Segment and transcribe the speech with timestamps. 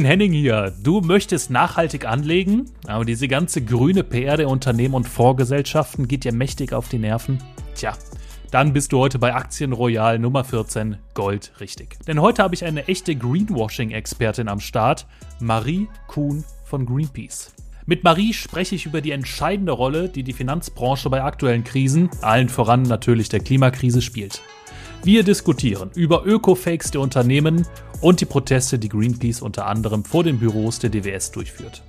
[0.00, 0.72] Moin, Henning hier.
[0.82, 6.32] Du möchtest nachhaltig anlegen, aber diese ganze grüne PR der Unternehmen und Vorgesellschaften geht dir
[6.32, 7.38] mächtig auf die Nerven?
[7.74, 7.92] Tja,
[8.50, 11.98] dann bist du heute bei Aktien Royal Nummer 14 Gold richtig.
[12.06, 15.06] Denn heute habe ich eine echte Greenwashing-Expertin am Start,
[15.38, 17.52] Marie Kuhn von Greenpeace.
[17.84, 22.48] Mit Marie spreche ich über die entscheidende Rolle, die die Finanzbranche bei aktuellen Krisen, allen
[22.48, 24.40] voran natürlich der Klimakrise, spielt.
[25.02, 27.66] Wir diskutieren über Öko-Fakes der Unternehmen
[28.00, 31.82] und die Proteste, die Greenpeace unter anderem vor den Büros der DWS durchführt.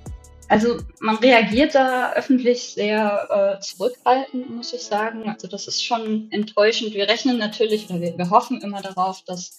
[0.48, 5.26] Also man reagiert da öffentlich sehr äh, zurückhaltend, muss ich sagen.
[5.26, 6.92] Also das ist schon enttäuschend.
[6.92, 9.56] Wir rechnen natürlich oder wir, wir hoffen immer darauf, dass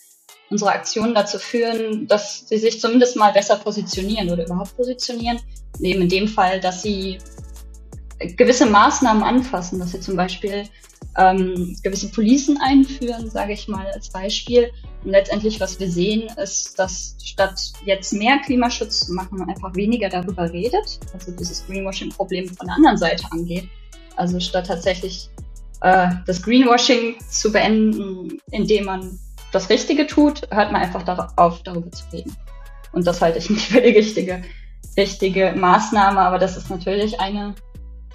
[0.51, 5.39] unsere Aktionen dazu führen, dass sie sich zumindest mal besser positionieren oder überhaupt positionieren.
[5.81, 7.17] Eben in dem Fall, dass sie
[8.19, 10.65] gewisse Maßnahmen anfassen, dass sie zum Beispiel
[11.17, 14.71] ähm, gewisse Policen einführen, sage ich mal als Beispiel.
[15.03, 19.75] Und letztendlich, was wir sehen, ist, dass statt jetzt mehr Klimaschutz zu machen, man einfach
[19.75, 23.67] weniger darüber redet, also dieses Greenwashing-Problem von der anderen Seite angeht.
[24.15, 25.29] Also statt tatsächlich
[25.81, 29.19] äh, das Greenwashing zu beenden, indem man
[29.51, 32.35] das Richtige tut, hört man einfach darauf, darüber zu reden.
[32.91, 34.43] Und das halte ich nicht für die richtige,
[34.97, 37.53] richtige Maßnahme, aber das ist natürlich eine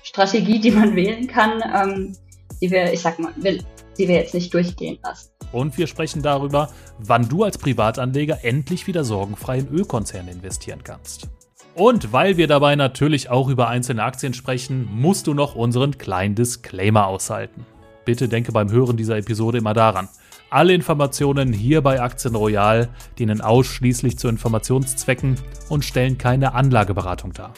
[0.02, 1.62] Strategie, die man wählen kann.
[1.74, 2.16] Ähm,
[2.60, 3.62] die wir, ich sag mal, will,
[3.96, 5.30] die wir jetzt nicht durchgehen lassen.
[5.52, 11.28] Und wir sprechen darüber, wann du als Privatanleger endlich wieder sorgenfrei in Ölkonzerne investieren kannst.
[11.74, 16.34] Und weil wir dabei natürlich auch über einzelne Aktien sprechen, musst du noch unseren kleinen
[16.34, 17.64] Disclaimer aushalten.
[18.04, 20.08] Bitte denke beim Hören dieser Episode immer daran.
[20.50, 25.36] Alle Informationen hier bei Aktien Royal dienen ausschließlich zu Informationszwecken
[25.68, 27.52] und stellen keine Anlageberatung dar.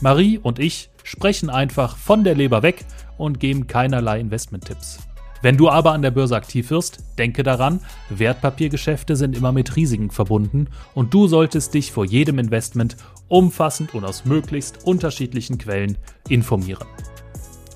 [0.00, 2.84] Marie und ich sprechen einfach von der Leber weg
[3.16, 4.98] und geben keinerlei Investmenttipps.
[5.40, 7.80] Wenn du aber an der Börse aktiv wirst, denke daran,
[8.10, 12.96] Wertpapiergeschäfte sind immer mit Risiken verbunden und du solltest dich vor jedem Investment
[13.28, 15.96] umfassend und aus möglichst unterschiedlichen Quellen
[16.28, 16.86] informieren.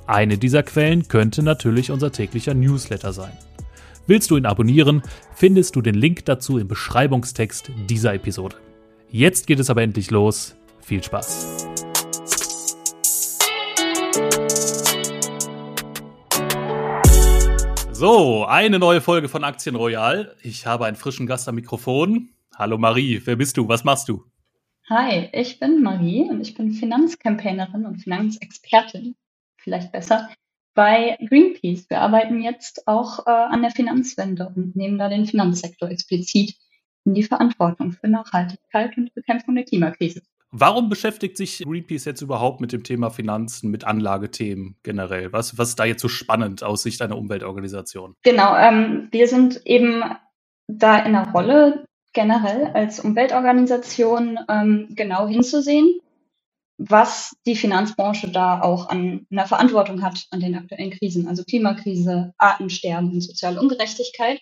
[0.07, 3.33] Eine dieser Quellen könnte natürlich unser täglicher Newsletter sein.
[4.07, 5.03] Willst du ihn abonnieren,
[5.35, 8.57] findest du den Link dazu im Beschreibungstext dieser Episode.
[9.09, 10.57] Jetzt geht es aber endlich los.
[10.81, 11.72] Viel Spaß!
[18.03, 20.35] So, eine neue Folge von Aktien Royal.
[20.43, 22.31] Ich habe einen frischen Gast am Mikrofon.
[22.53, 23.69] Hallo Marie, wer bist du?
[23.69, 24.25] Was machst du?
[24.91, 29.15] Hi, ich bin Marie und ich bin Finanzcampaignerin und Finanzexpertin,
[29.57, 30.29] vielleicht besser,
[30.75, 31.89] bei Greenpeace.
[31.91, 36.57] Wir arbeiten jetzt auch äh, an der Finanzwende und nehmen da den Finanzsektor explizit
[37.05, 40.23] in die Verantwortung für Nachhaltigkeit und Bekämpfung der Klimakrise.
[40.55, 45.33] Warum beschäftigt sich Greenpeace jetzt überhaupt mit dem Thema Finanzen, mit Anlagethemen generell?
[45.33, 48.15] Was, was ist da jetzt so spannend aus Sicht einer Umweltorganisation?
[48.23, 50.03] Genau, ähm, wir sind eben
[50.69, 55.99] da in der Rolle, generell als Umweltorganisation ähm, genau hinzusehen,
[56.77, 62.35] was die Finanzbranche da auch an einer Verantwortung hat an den aktuellen Krisen, also Klimakrise,
[62.37, 64.41] Artensterben und soziale Ungerechtigkeit.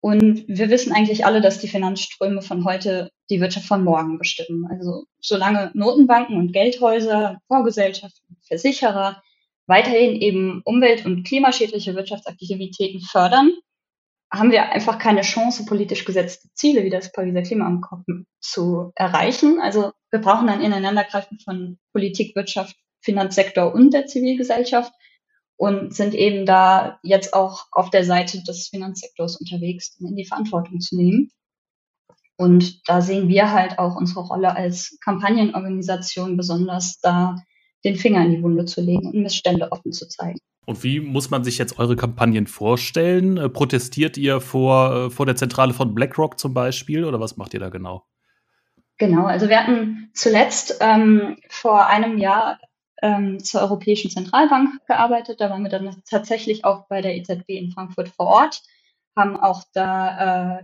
[0.00, 4.66] Und wir wissen eigentlich alle, dass die Finanzströme von heute die Wirtschaft von morgen bestimmen.
[4.70, 9.22] Also solange Notenbanken und Geldhäuser, Vorgesellschaften, Versicherer
[9.66, 13.52] weiterhin eben umwelt- und klimaschädliche Wirtschaftsaktivitäten fördern,
[14.32, 19.58] haben wir einfach keine Chance, politisch gesetzte Ziele wie das Pariser Klimaabkommen zu erreichen.
[19.60, 24.92] Also wir brauchen ein Ineinandergreifen von Politik, Wirtschaft, Finanzsektor und der Zivilgesellschaft
[25.58, 30.80] und sind eben da jetzt auch auf der Seite des Finanzsektors unterwegs, in die Verantwortung
[30.80, 31.30] zu nehmen.
[32.36, 37.36] Und da sehen wir halt auch unsere Rolle als Kampagnenorganisation besonders, da
[37.84, 40.38] den Finger in die Wunde zu legen und Missstände offen zu zeigen.
[40.64, 43.36] Und wie muss man sich jetzt eure Kampagnen vorstellen?
[43.36, 47.54] Äh, protestiert ihr vor, äh, vor der Zentrale von BlackRock zum Beispiel oder was macht
[47.54, 48.04] ihr da genau?
[48.98, 52.58] Genau, also wir hatten zuletzt ähm, vor einem Jahr
[53.02, 55.40] ähm, zur Europäischen Zentralbank gearbeitet.
[55.40, 58.62] Da waren wir dann tatsächlich auch bei der EZB in Frankfurt vor Ort,
[59.16, 60.62] haben auch da äh,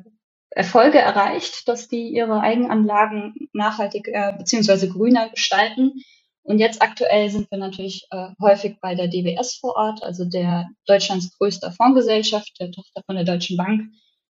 [0.51, 4.89] Erfolge erreicht, dass die ihre Eigenanlagen nachhaltig äh, bzw.
[4.89, 6.03] grüner gestalten.
[6.43, 10.69] Und jetzt aktuell sind wir natürlich äh, häufig bei der DWS vor Ort, also der
[10.87, 13.91] Deutschlands größter Fondsgesellschaft, der Tochter von der Deutschen Bank,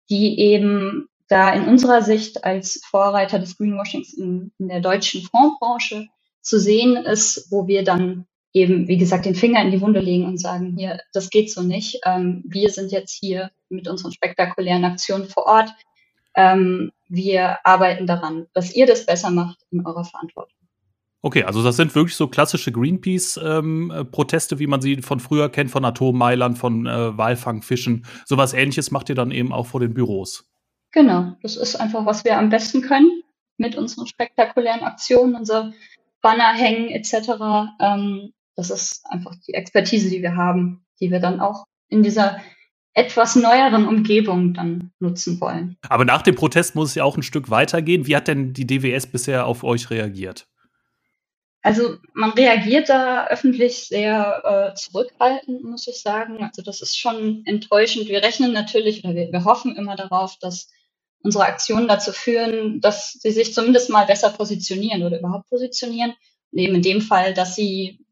[0.08, 6.08] die eben da in unserer Sicht als Vorreiter des Greenwashings in, in der deutschen Fondsbranche
[6.48, 10.24] zu sehen ist, wo wir dann eben, wie gesagt, den Finger in die Wunde legen
[10.24, 12.00] und sagen, hier, das geht so nicht.
[12.04, 15.70] Ähm, wir sind jetzt hier mit unseren spektakulären Aktionen vor Ort.
[16.34, 20.56] Ähm, wir arbeiten daran, dass ihr das besser macht in eurer Verantwortung.
[21.20, 25.70] Okay, also das sind wirklich so klassische Greenpeace-Proteste, ähm, wie man sie von früher kennt,
[25.70, 28.06] von Atommeilern, von äh, Walfangfischen.
[28.24, 30.48] Sowas ähnliches macht ihr dann eben auch vor den Büros.
[30.92, 33.22] Genau, das ist einfach, was wir am besten können
[33.58, 35.72] mit unseren spektakulären Aktionen, unser
[36.28, 37.70] Banner hängen etc.
[37.80, 42.38] Ähm, das ist einfach die Expertise, die wir haben, die wir dann auch in dieser
[42.92, 45.78] etwas neueren Umgebung dann nutzen wollen.
[45.88, 48.06] Aber nach dem Protest muss es ja auch ein Stück weitergehen.
[48.06, 50.46] Wie hat denn die DWS bisher auf euch reagiert?
[51.62, 56.44] Also man reagiert da öffentlich sehr äh, zurückhaltend, muss ich sagen.
[56.44, 58.08] Also das ist schon enttäuschend.
[58.08, 60.68] Wir rechnen natürlich oder wir, wir hoffen immer darauf, dass
[61.22, 66.14] unsere Aktionen dazu führen, dass sie sich zumindest mal besser positionieren oder überhaupt positionieren.
[66.52, 68.04] Und eben in dem Fall, dass sie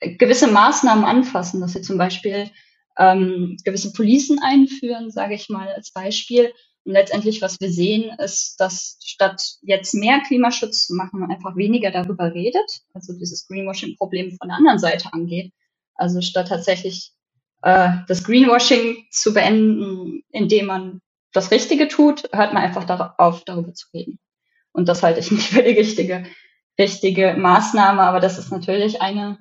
[0.00, 2.50] gewisse Maßnahmen anfassen, dass sie zum Beispiel
[2.98, 6.52] ähm, gewisse Policen einführen, sage ich mal als Beispiel.
[6.84, 11.56] Und letztendlich, was wir sehen, ist, dass statt jetzt mehr Klimaschutz zu machen, man einfach
[11.56, 15.52] weniger darüber redet, also dieses Greenwashing-Problem von der anderen Seite angeht.
[15.94, 17.12] Also statt tatsächlich
[17.62, 21.00] äh, das Greenwashing zu beenden, indem man
[21.36, 24.18] das Richtige tut, hört man einfach darauf, darüber zu reden.
[24.72, 26.24] Und das halte ich nicht für die richtige,
[26.78, 29.38] richtige Maßnahme, aber das ist natürlich eine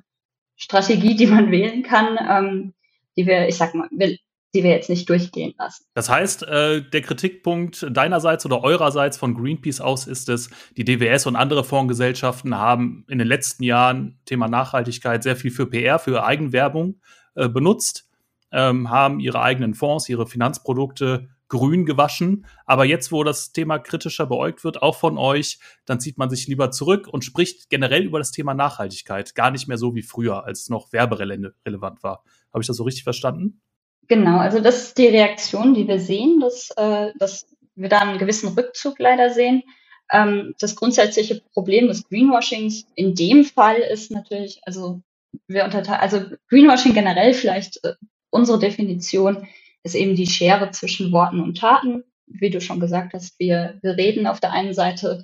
[0.56, 2.74] Strategie, die man wählen kann, ähm,
[3.18, 4.18] die wir, ich sag mal, will,
[4.54, 5.86] die wir jetzt nicht durchgehen lassen.
[5.94, 11.28] Das heißt, äh, der Kritikpunkt deinerseits oder eurerseits von Greenpeace aus ist es, die DWS
[11.28, 16.24] und andere Fondsgesellschaften haben in den letzten Jahren Thema Nachhaltigkeit sehr viel für PR, für
[16.24, 17.02] Eigenwerbung
[17.36, 18.10] äh, benutzt,
[18.54, 22.46] ähm, haben ihre eigenen Fonds, ihre Finanzprodukte grün gewaschen.
[22.66, 26.48] Aber jetzt, wo das Thema kritischer beäugt wird, auch von euch, dann zieht man sich
[26.48, 29.36] lieber zurück und spricht generell über das Thema Nachhaltigkeit.
[29.36, 32.24] Gar nicht mehr so wie früher, als es noch werberelevant war.
[32.54, 33.62] Habe ich das so richtig verstanden?
[34.08, 38.20] Genau, also das ist die Reaktion, die wir sehen, dass, äh, dass wir da einen
[38.20, 39.64] gewissen Rückzug leider sehen.
[40.12, 45.02] Ähm, das grundsätzliche Problem des Greenwashings in dem Fall ist natürlich, also
[45.48, 47.94] wir unterteilen, also Greenwashing generell vielleicht äh,
[48.30, 49.48] unsere Definition
[49.86, 52.04] ist eben die Schere zwischen Worten und Taten.
[52.26, 55.24] Wie du schon gesagt hast, wir, wir reden auf der einen Seite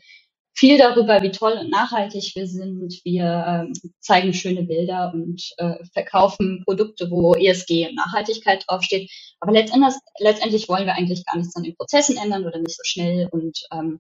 [0.54, 3.02] viel darüber, wie toll und nachhaltig wir sind.
[3.04, 9.10] Wir äh, zeigen schöne Bilder und äh, verkaufen Produkte, wo ESG und Nachhaltigkeit draufsteht.
[9.40, 12.84] Aber letztendlich, letztendlich wollen wir eigentlich gar nichts an den Prozessen ändern oder nicht so
[12.84, 13.30] schnell.
[13.31, 14.00] Und ähm,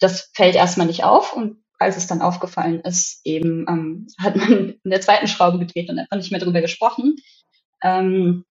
[0.00, 1.36] das fällt erstmal nicht auf.
[1.36, 5.88] Und als es dann aufgefallen ist, eben ähm, hat man in der zweiten Schraube gedreht
[5.88, 7.14] und einfach nicht mehr darüber gesprochen.
[7.84, 8.44] Ähm,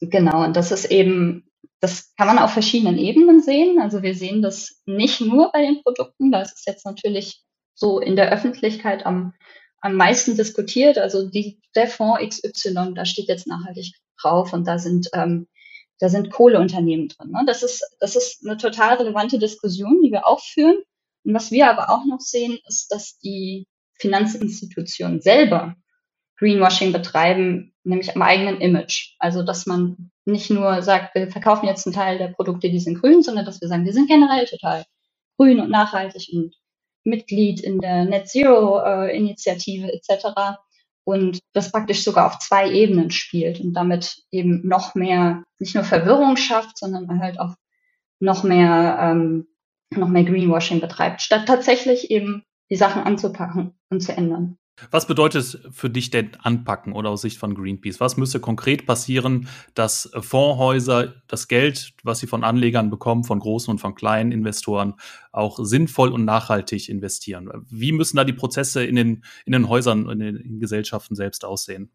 [0.00, 1.50] Genau, und das ist eben,
[1.80, 3.78] das kann man auf verschiedenen Ebenen sehen.
[3.80, 7.42] Also wir sehen das nicht nur bei den Produkten, da ist es jetzt natürlich
[7.74, 9.34] so in der Öffentlichkeit am,
[9.80, 10.98] am meisten diskutiert.
[10.98, 15.48] Also die, der Fonds XY, da steht jetzt nachhaltig drauf und da sind, ähm,
[15.98, 17.30] da sind Kohleunternehmen drin.
[17.30, 17.42] Ne?
[17.46, 20.78] Das, ist, das ist eine total relevante Diskussion, die wir auch führen.
[21.24, 23.66] Und was wir aber auch noch sehen, ist, dass die
[23.98, 25.74] Finanzinstitutionen selber
[26.38, 29.14] Greenwashing betreiben, nämlich am eigenen Image.
[29.18, 33.00] Also, dass man nicht nur sagt, wir verkaufen jetzt einen Teil der Produkte, die sind
[33.00, 34.84] grün, sondern dass wir sagen, wir sind generell total
[35.38, 36.54] grün und nachhaltig und
[37.04, 40.58] Mitglied in der Net Zero äh, Initiative etc.
[41.04, 45.84] Und das praktisch sogar auf zwei Ebenen spielt und damit eben noch mehr, nicht nur
[45.84, 47.54] Verwirrung schafft, sondern halt auch
[48.20, 49.48] noch mehr, ähm,
[49.96, 54.59] noch mehr Greenwashing betreibt, statt tatsächlich eben die Sachen anzupacken und zu ändern.
[54.90, 58.00] Was bedeutet für dich denn anpacken oder aus Sicht von Greenpeace?
[58.00, 63.70] Was müsste konkret passieren, dass Fondshäuser das Geld, was sie von Anlegern bekommen, von großen
[63.70, 64.94] und von kleinen Investoren,
[65.32, 67.50] auch sinnvoll und nachhaltig investieren?
[67.68, 71.90] Wie müssen da die Prozesse in den, in den Häusern, in den Gesellschaften selbst aussehen?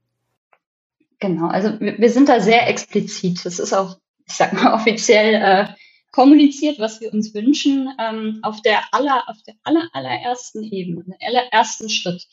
[1.20, 3.46] Genau, also wir sind da sehr explizit.
[3.46, 5.68] Das ist auch, ich sag mal, offiziell äh,
[6.12, 11.90] kommuniziert, was wir uns wünschen, ähm, auf der aller, auf der aller, allerersten Ebene, allerersten
[11.90, 12.26] Schritt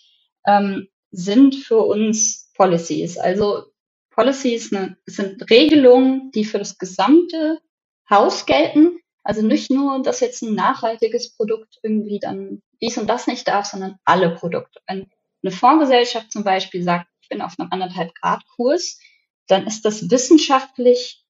[0.46, 3.18] ähm, sind für uns Policies.
[3.18, 3.64] Also
[4.10, 7.60] Policies ne, sind Regelungen, die für das gesamte
[8.08, 8.98] Haus gelten.
[9.24, 13.66] Also nicht nur, dass jetzt ein nachhaltiges Produkt irgendwie dann dies und das nicht darf,
[13.66, 14.80] sondern alle Produkte.
[14.86, 15.08] Wenn
[15.42, 18.98] eine Fondsgesellschaft zum Beispiel sagt, ich bin auf einem anderthalb Grad Kurs,
[19.46, 21.24] dann ist das wissenschaftlich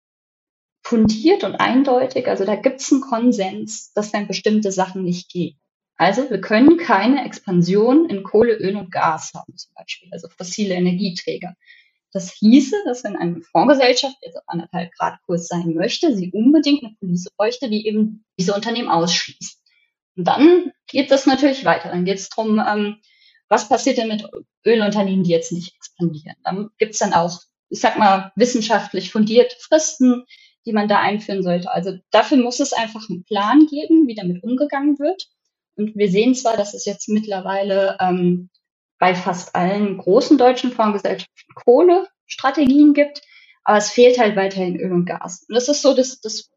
[0.83, 2.27] fundiert und eindeutig.
[2.27, 5.59] Also da gibt es einen Konsens, dass dann bestimmte Sachen nicht gehen.
[6.03, 10.75] Also wir können keine Expansion in Kohle, Öl und Gas haben zum Beispiel, also fossile
[10.75, 11.55] Energieträger.
[12.11, 16.83] Das hieße, dass wenn eine Fondsgesellschaft jetzt auf anderthalb Grad Kurs sein möchte, sie unbedingt
[16.83, 19.63] eine Police bräuchte, die eben diese Unternehmen ausschließt.
[20.17, 21.91] Und dann geht das natürlich weiter.
[21.91, 22.97] Dann geht es darum, ähm,
[23.49, 24.29] was passiert denn mit
[24.67, 26.35] Ölunternehmen, die jetzt nicht expandieren.
[26.43, 30.25] Dann gibt es dann auch, ich sag mal, wissenschaftlich fundierte Fristen,
[30.67, 31.71] die man da einführen sollte.
[31.71, 35.29] Also dafür muss es einfach einen Plan geben, wie damit umgegangen wird.
[35.77, 38.51] Und wir sehen zwar, dass es jetzt mittlerweile ähm,
[38.99, 43.23] bei fast allen großen deutschen Fondsgesellschaften Kohlestrategien gibt,
[43.65, 45.45] aber es fehlt halt weiterhin Öl und Gas.
[45.49, 46.51] Und das ist so das, das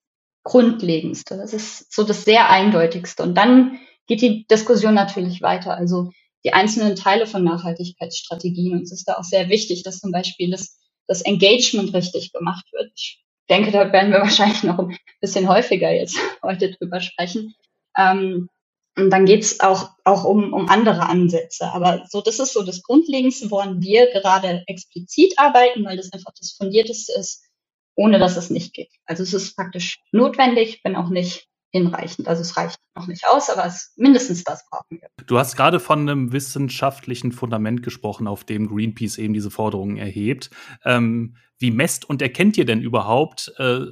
[0.44, 1.38] Grundlegendste.
[1.38, 3.24] Das ist so das sehr eindeutigste.
[3.24, 5.76] Und dann geht die Diskussion natürlich weiter.
[5.76, 6.12] Also
[6.46, 8.74] die einzelnen Teile von Nachhaltigkeitsstrategien.
[8.74, 12.66] Und es ist da auch sehr wichtig, dass zum Beispiel das, das Engagement richtig gemacht
[12.72, 12.92] wird.
[12.96, 17.56] Ich denke, da werden wir wahrscheinlich noch ein bisschen häufiger jetzt heute drüber sprechen.
[17.98, 18.50] Ähm,
[18.98, 21.72] und dann geht's auch, auch um, um andere Ansätze.
[21.74, 26.32] Aber so, das ist so das Grundlegendste, woran wir gerade explizit arbeiten, weil das einfach
[26.38, 27.44] das Fundierteste ist,
[27.96, 28.92] ohne dass es nicht geht.
[29.06, 32.30] Also es ist praktisch notwendig, wenn auch nicht hinreichend.
[32.30, 35.10] Also es reicht noch nicht aus, aber es mindestens das brauchen wir.
[35.28, 40.52] Du hast gerade von einem wissenschaftlichen Fundament gesprochen, auf dem Greenpeace eben diese Forderungen erhebt.
[40.86, 43.88] Ähm, wie messt und erkennt ihr denn überhaupt, äh,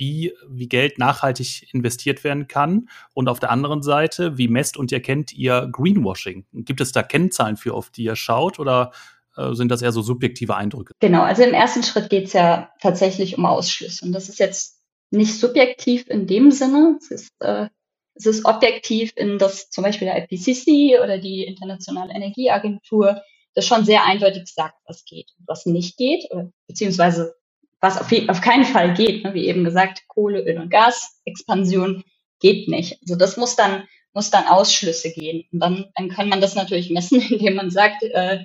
[0.00, 2.88] wie, wie Geld nachhaltig investiert werden kann?
[3.14, 6.46] Und auf der anderen Seite, wie messt und erkennt ihr Greenwashing?
[6.52, 8.90] Gibt es da Kennzahlen für, auf die ihr schaut oder
[9.36, 10.94] äh, sind das eher so subjektive Eindrücke?
[10.98, 14.04] Genau, also im ersten Schritt geht es ja tatsächlich um Ausschlüsse.
[14.04, 14.80] Und das ist jetzt
[15.10, 16.96] nicht subjektiv in dem Sinne.
[16.98, 17.68] Es ist, äh,
[18.14, 23.22] es ist objektiv in das zum Beispiel der IPCC oder die Internationale Energieagentur
[23.54, 26.24] das schon sehr eindeutig sagt, was geht und was nicht geht,
[26.68, 27.34] beziehungsweise
[27.80, 29.24] was auf, auf keinen Fall geht.
[29.24, 29.34] Ne?
[29.34, 32.04] Wie eben gesagt, Kohle, Öl und Gas, Expansion
[32.40, 32.98] geht nicht.
[33.02, 35.44] Also das muss dann muss dann Ausschlüsse gehen.
[35.52, 38.44] Und dann, dann kann man das natürlich messen, indem man sagt, äh,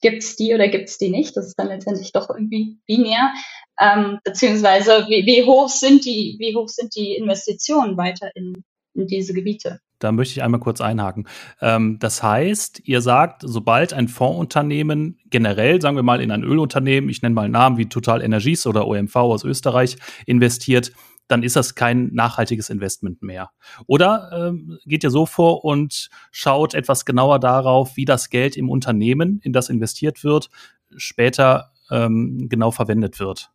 [0.00, 1.36] gibt's die oder gibt's die nicht?
[1.36, 3.32] Das ist dann letztendlich doch irgendwie binär
[3.80, 9.06] ähm, beziehungsweise wie, wie hoch sind die, wie hoch sind die Investitionen weiter in, in
[9.06, 9.80] diese Gebiete?
[10.00, 11.28] Da möchte ich einmal kurz einhaken.
[11.60, 17.08] Ähm, das heißt, ihr sagt, sobald ein Fondsunternehmen generell, sagen wir mal, in ein Ölunternehmen,
[17.08, 20.92] ich nenne mal Namen wie Total Energies oder OMV aus Österreich, investiert,
[21.28, 23.50] dann ist das kein nachhaltiges Investment mehr.
[23.86, 28.68] Oder ähm, geht ihr so vor und schaut etwas genauer darauf, wie das Geld im
[28.68, 30.50] Unternehmen, in das investiert wird,
[30.96, 33.52] später ähm, genau verwendet wird?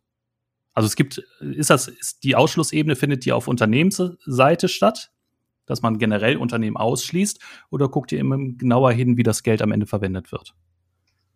[0.72, 5.10] Also es gibt, ist das, ist die Ausschlussebene findet die auf Unternehmensseite statt,
[5.66, 9.72] dass man generell Unternehmen ausschließt, oder guckt ihr immer genauer hin, wie das Geld am
[9.72, 10.54] Ende verwendet wird?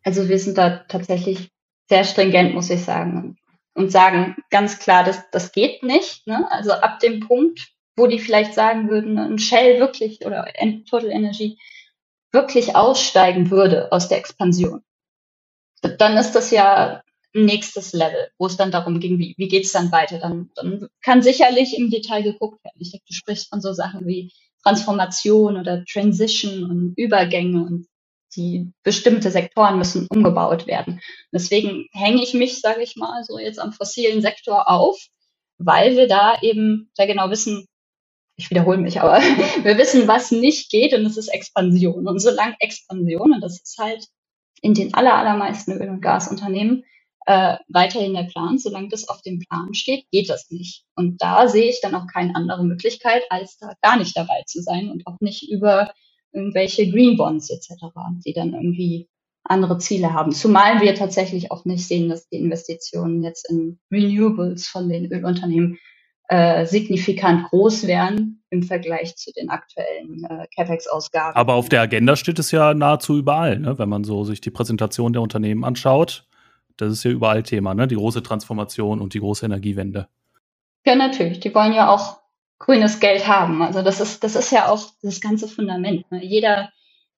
[0.02, 1.50] Also wir sind da tatsächlich
[1.88, 3.36] sehr stringent, muss ich sagen,
[3.74, 6.26] und sagen ganz klar, das, das geht nicht.
[6.26, 6.46] Ne?
[6.50, 10.46] Also ab dem Punkt, wo die vielleicht sagen würden, ein Shell wirklich oder
[10.88, 11.58] Total Energy
[12.32, 14.82] wirklich aussteigen würde aus der Expansion,
[15.82, 19.92] dann ist das ja nächstes Level, wo es dann darum ging, wie, wie geht's dann
[19.92, 20.18] weiter.
[20.18, 22.78] Dann, dann kann sicherlich im Detail geguckt werden.
[22.78, 24.32] Ich denke, du sprichst von so Sachen wie
[24.62, 27.86] Transformation oder Transition und Übergänge und
[28.36, 31.00] die bestimmte Sektoren müssen umgebaut werden.
[31.32, 34.98] Deswegen hänge ich mich, sage ich mal, so jetzt am fossilen Sektor auf,
[35.58, 37.66] weil wir da eben sehr genau wissen,
[38.36, 39.20] ich wiederhole mich, aber
[39.62, 42.06] wir wissen, was nicht geht und das ist Expansion.
[42.06, 44.06] Und solange Expansion, und das ist halt
[44.62, 46.84] in den aller, allermeisten Öl- und Gasunternehmen,
[47.26, 48.58] äh, weiterhin der Plan.
[48.58, 50.84] Solange das auf dem Plan steht, geht das nicht.
[50.94, 54.62] Und da sehe ich dann auch keine andere Möglichkeit, als da gar nicht dabei zu
[54.62, 55.92] sein und auch nicht über
[56.32, 57.84] irgendwelche Green Bonds etc.,
[58.24, 59.08] die dann irgendwie
[59.44, 60.32] andere Ziele haben.
[60.32, 65.78] Zumal wir tatsächlich auch nicht sehen, dass die Investitionen jetzt in Renewables von den Ölunternehmen
[66.28, 71.34] äh, signifikant groß wären im Vergleich zu den aktuellen äh, CapEx-Ausgaben.
[71.36, 73.78] Aber auf der Agenda steht es ja nahezu überall, ne?
[73.78, 76.28] wenn man so sich die Präsentation der Unternehmen anschaut.
[76.80, 77.86] Das ist ja überall Thema, ne?
[77.86, 80.08] Die große Transformation und die große Energiewende.
[80.84, 81.40] Ja, natürlich.
[81.40, 82.20] Die wollen ja auch
[82.58, 83.62] grünes Geld haben.
[83.62, 86.10] Also das ist, das ist ja auch das ganze Fundament.
[86.10, 86.24] Ne?
[86.24, 86.70] Jeder,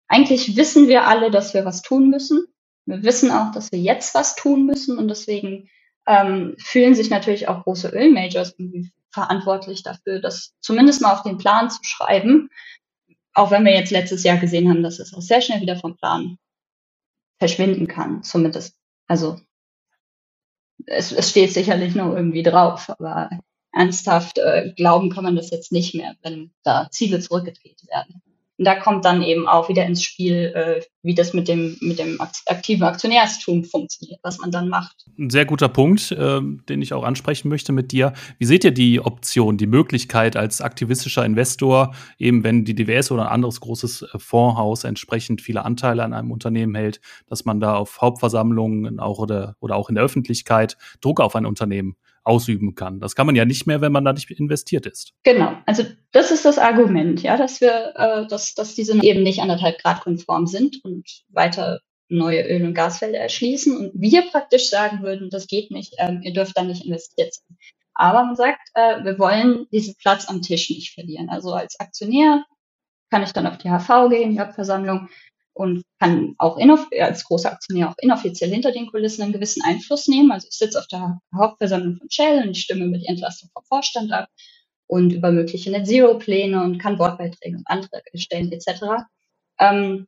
[0.08, 2.46] eigentlich wissen wir alle, dass wir was tun müssen.
[2.86, 5.68] Wir wissen auch, dass wir jetzt was tun müssen und deswegen
[6.06, 11.38] ähm, fühlen sich natürlich auch große Ölmajors irgendwie verantwortlich dafür, das zumindest mal auf den
[11.38, 12.48] Plan zu schreiben.
[13.34, 15.96] Auch wenn wir jetzt letztes Jahr gesehen haben, dass es auch sehr schnell wieder vom
[15.96, 16.38] Plan
[17.38, 18.76] verschwinden kann, zumindest.
[19.06, 19.40] Also
[20.86, 23.30] es, es steht sicherlich noch irgendwie drauf, aber
[23.72, 28.22] ernsthaft äh, glauben kann man das jetzt nicht mehr, wenn da Ziele zurückgedreht werden.
[28.58, 31.98] Und da kommt dann eben auch wieder ins Spiel, äh, wie das mit dem, mit
[31.98, 35.06] dem aktiven Aktionärstum funktioniert, was man dann macht.
[35.18, 38.12] Ein sehr guter Punkt, äh, den ich auch ansprechen möchte mit dir.
[38.38, 43.22] Wie seht ihr die Option, die Möglichkeit als aktivistischer Investor, eben wenn die DWS oder
[43.22, 47.74] ein anderes großes äh, Fondshaus entsprechend viele Anteile an einem Unternehmen hält, dass man da
[47.74, 53.00] auf Hauptversammlungen auch oder, oder auch in der Öffentlichkeit Druck auf ein Unternehmen ausüben kann.
[53.00, 55.12] Das kann man ja nicht mehr, wenn man da nicht investiert ist.
[55.24, 59.40] Genau, also das ist das Argument, ja, dass wir, äh, dass, dass diese eben nicht
[59.40, 65.02] anderthalb Grad konform sind und weiter neue Öl- und Gasfelder erschließen und wir praktisch sagen
[65.02, 67.56] würden, das geht nicht, ähm, ihr dürft da nicht investiert sein.
[67.94, 71.28] Aber man sagt, äh, wir wollen diesen Platz am Tisch nicht verlieren.
[71.28, 72.44] Also als Aktionär
[73.10, 75.08] kann ich dann auf die HV gehen, die Hauptversammlung,
[75.54, 76.58] und kann auch
[77.00, 80.32] als großer Aktionär auch inoffiziell hinter den Kulissen einen gewissen Einfluss nehmen.
[80.32, 83.64] Also ich sitze auf der Hauptversammlung von Shell und ich stimme mit die Entlastung vom
[83.64, 84.28] Vorstand ab.
[84.86, 89.06] und über mögliche Net-Zero-Pläne und kann Wortbeiträge und Anträge stellen etc.
[89.58, 90.06] Ähm,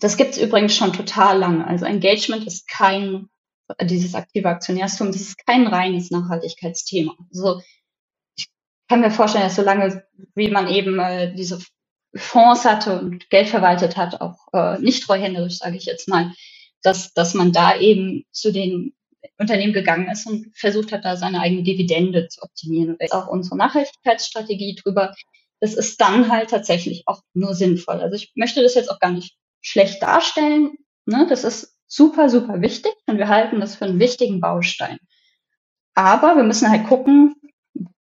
[0.00, 1.66] das gibt es übrigens schon total lange.
[1.66, 3.28] Also Engagement ist kein,
[3.82, 7.14] dieses aktive Aktionärstum, das ist kein reines Nachhaltigkeitsthema.
[7.30, 7.60] Also
[8.36, 8.48] ich
[8.88, 11.60] kann mir vorstellen, dass solange wie man eben äh, diese
[12.14, 16.32] Fonds hatte und Geld verwaltet hat, auch äh, nicht treuhänderisch, sage ich jetzt mal,
[16.82, 18.94] dass, dass man da eben zu den
[19.38, 22.90] Unternehmen gegangen ist und versucht hat, da seine eigene Dividende zu optimieren.
[22.90, 25.14] Und ist auch unsere Nachhaltigkeitsstrategie drüber.
[25.60, 28.00] Das ist dann halt tatsächlich auch nur sinnvoll.
[28.00, 30.72] Also ich möchte das jetzt auch gar nicht schlecht darstellen.
[31.06, 31.26] Ne?
[31.28, 34.98] Das ist super, super wichtig und wir halten das für einen wichtigen Baustein.
[35.94, 37.36] Aber wir müssen halt gucken,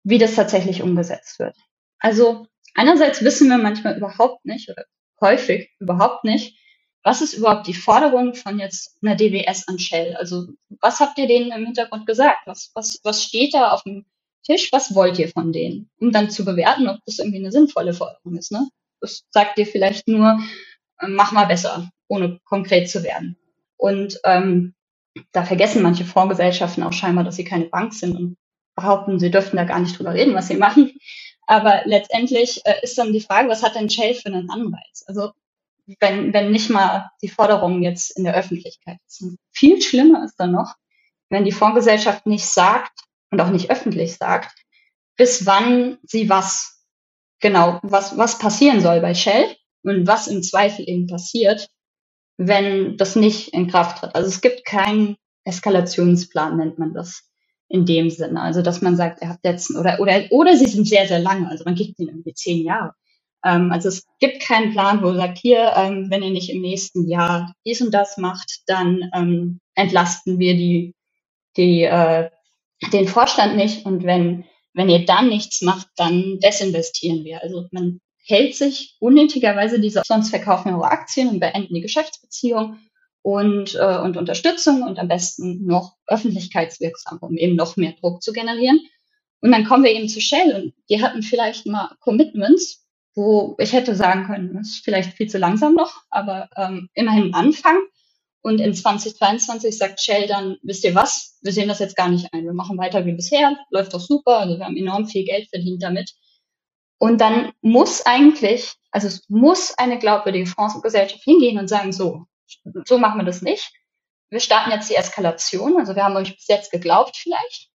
[0.03, 1.55] wie das tatsächlich umgesetzt wird.
[1.99, 4.85] Also einerseits wissen wir manchmal überhaupt nicht oder
[5.21, 6.57] häufig überhaupt nicht,
[7.03, 10.15] was ist überhaupt die Forderung von jetzt einer DWS an Shell?
[10.15, 10.47] Also
[10.81, 12.39] was habt ihr denen im Hintergrund gesagt?
[12.47, 14.05] Was, was, was steht da auf dem
[14.43, 14.71] Tisch?
[14.71, 15.89] Was wollt ihr von denen?
[15.99, 18.51] Um dann zu bewerten, ob das irgendwie eine sinnvolle Forderung ist.
[18.51, 18.67] Ne?
[19.01, 20.39] Das sagt ihr vielleicht nur,
[20.99, 23.37] äh, mach mal besser, ohne konkret zu werden.
[23.77, 24.73] Und ähm,
[25.31, 28.37] da vergessen manche Fondsgesellschaften auch scheinbar, dass sie keine Bank sind und
[28.75, 30.91] behaupten, sie dürften da gar nicht drüber reden, was sie machen.
[31.47, 35.03] Aber letztendlich äh, ist dann die Frage, was hat denn Shell für einen Anreiz?
[35.07, 35.31] Also
[35.99, 39.37] wenn, wenn nicht mal die Forderungen jetzt in der Öffentlichkeit sind.
[39.51, 40.75] Viel schlimmer ist dann noch,
[41.29, 44.55] wenn die Fondsgesellschaft nicht sagt und auch nicht öffentlich sagt,
[45.15, 46.83] bis wann sie was
[47.39, 51.69] genau, was, was passieren soll bei Shell und was im Zweifel eben passiert,
[52.37, 54.15] wenn das nicht in Kraft tritt.
[54.15, 57.29] Also es gibt keinen Eskalationsplan, nennt man das
[57.67, 58.41] in dem Sinne.
[58.41, 61.49] Also dass man sagt, er hat jetzt oder oder oder sie sind sehr sehr lange.
[61.49, 62.93] Also man gibt ihnen irgendwie zehn Jahre.
[63.43, 67.07] Ähm, also es gibt keinen Plan, wo sagt hier, ähm, wenn ihr nicht im nächsten
[67.07, 70.93] Jahr dies und das macht, dann ähm, entlasten wir die
[71.57, 72.29] die äh,
[72.91, 77.41] den Vorstand nicht und wenn wenn ihr dann nichts macht, dann desinvestieren wir.
[77.41, 82.77] Also man hält sich unnötigerweise diese, sonst verkaufen wir eure Aktien und beenden die Geschäftsbeziehung
[83.25, 88.33] und, äh, und Unterstützung und am besten noch öffentlichkeitswirksam, um eben noch mehr Druck zu
[88.33, 88.79] generieren.
[89.41, 92.85] Und dann kommen wir eben zu Shell und die hatten vielleicht mal Commitments,
[93.15, 97.33] wo ich hätte sagen können, das ist vielleicht viel zu langsam noch, aber ähm, immerhin
[97.33, 97.79] Anfang.
[98.43, 102.31] Und in 2022 sagt Shell dann, wisst ihr was, wir sehen das jetzt gar nicht
[102.31, 102.43] ein.
[102.43, 105.81] Wir machen weiter wie bisher, läuft doch super, also wir haben enorm viel Geld verdient
[105.81, 106.11] damit.
[106.99, 112.27] Und dann muss eigentlich, also es muss eine glaubwürdige Fondsgesellschaft hingehen und sagen, so,
[112.85, 113.71] so machen wir das nicht.
[114.29, 115.77] Wir starten jetzt die Eskalation.
[115.77, 117.69] Also wir haben euch bis jetzt geglaubt vielleicht,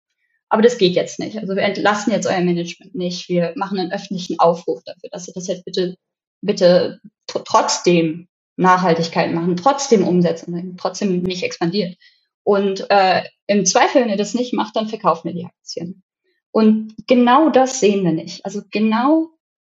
[0.50, 1.38] aber das geht jetzt nicht.
[1.38, 3.30] Also wir entlassen jetzt euer Management nicht.
[3.30, 5.96] Wir machen einen öffentlichen Aufruf dafür, dass ihr das jetzt bitte,
[6.42, 8.28] bitte trotzdem
[8.58, 11.98] Nachhaltigkeit machen, trotzdem umsetzen, trotzdem nicht expandiert.
[12.44, 16.04] Und äh, im Zweifel, wenn ihr das nicht macht, dann verkaufen wir die Aktien.
[16.52, 18.44] Und genau das sehen wir nicht.
[18.44, 19.30] Also genau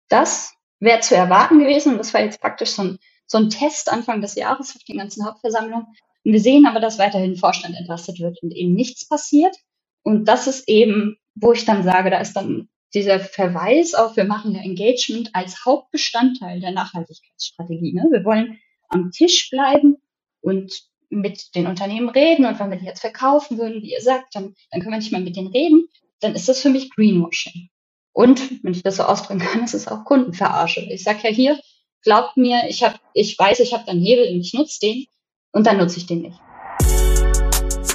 [0.08, 1.94] das wäre zu erwarten gewesen.
[1.94, 3.00] Und das war jetzt praktisch so ein,
[3.30, 5.88] so ein Test Anfang des Jahres auf den ganzen Hauptversammlungen.
[6.26, 9.56] Und wir sehen aber, dass weiterhin Vorstand entlastet wird und eben nichts passiert.
[10.04, 14.26] Und das ist eben, wo ich dann sage, da ist dann dieser Verweis auf, wir
[14.26, 17.94] machen ja Engagement als Hauptbestandteil der Nachhaltigkeitsstrategie.
[17.94, 18.08] Ne?
[18.10, 19.98] Wir wollen am Tisch bleiben
[20.42, 24.36] und mit den Unternehmen reden und wenn wir die jetzt verkaufen würden, wie ihr sagt,
[24.36, 25.88] dann, dann können wir nicht mehr mit denen reden
[26.20, 27.70] dann ist das für mich Greenwashing.
[28.12, 30.82] Und, wenn ich das so ausdrücken kann, ist es auch Kundenverarsche.
[30.82, 31.60] Ich sage ja hier,
[32.04, 35.06] glaubt mir, ich, hab, ich weiß, ich habe dann Hebel und ich nutze den
[35.52, 36.38] und dann nutze ich den nicht.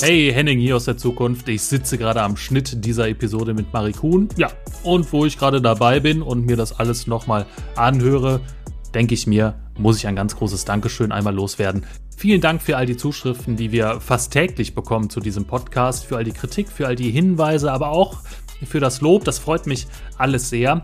[0.01, 1.49] Hey, Henning hier aus der Zukunft.
[1.49, 4.29] Ich sitze gerade am Schnitt dieser Episode mit Marie Kuhn.
[4.37, 4.51] Ja,
[4.83, 8.40] und wo ich gerade dabei bin und mir das alles nochmal anhöre,
[8.93, 11.87] denke ich mir, muss ich ein ganz großes Dankeschön einmal loswerden.
[12.17, 16.17] Vielen Dank für all die Zuschriften, die wir fast täglich bekommen zu diesem Podcast, für
[16.17, 18.19] all die Kritik, für all die Hinweise, aber auch
[18.67, 19.25] für das Lob.
[19.25, 19.87] Das freut mich
[20.19, 20.83] alles sehr.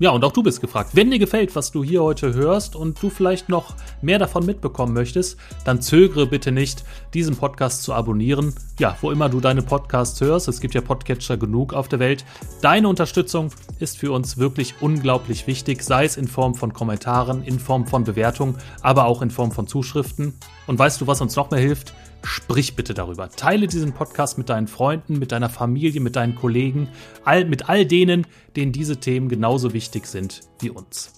[0.00, 0.92] Ja, und auch du bist gefragt.
[0.94, 4.94] Wenn dir gefällt, was du hier heute hörst und du vielleicht noch mehr davon mitbekommen
[4.94, 5.36] möchtest,
[5.66, 8.54] dann zögere bitte nicht, diesen Podcast zu abonnieren.
[8.78, 12.24] Ja, wo immer du deine Podcasts hörst, es gibt ja Podcatcher genug auf der Welt.
[12.62, 17.58] Deine Unterstützung ist für uns wirklich unglaublich wichtig, sei es in Form von Kommentaren, in
[17.58, 20.32] Form von Bewertungen, aber auch in Form von Zuschriften.
[20.66, 21.92] Und weißt du, was uns noch mehr hilft?
[22.22, 23.30] Sprich bitte darüber.
[23.30, 26.88] Teile diesen Podcast mit deinen Freunden, mit deiner Familie, mit deinen Kollegen,
[27.24, 31.12] all, mit all denen, denen diese Themen genauso wichtig sind wie uns.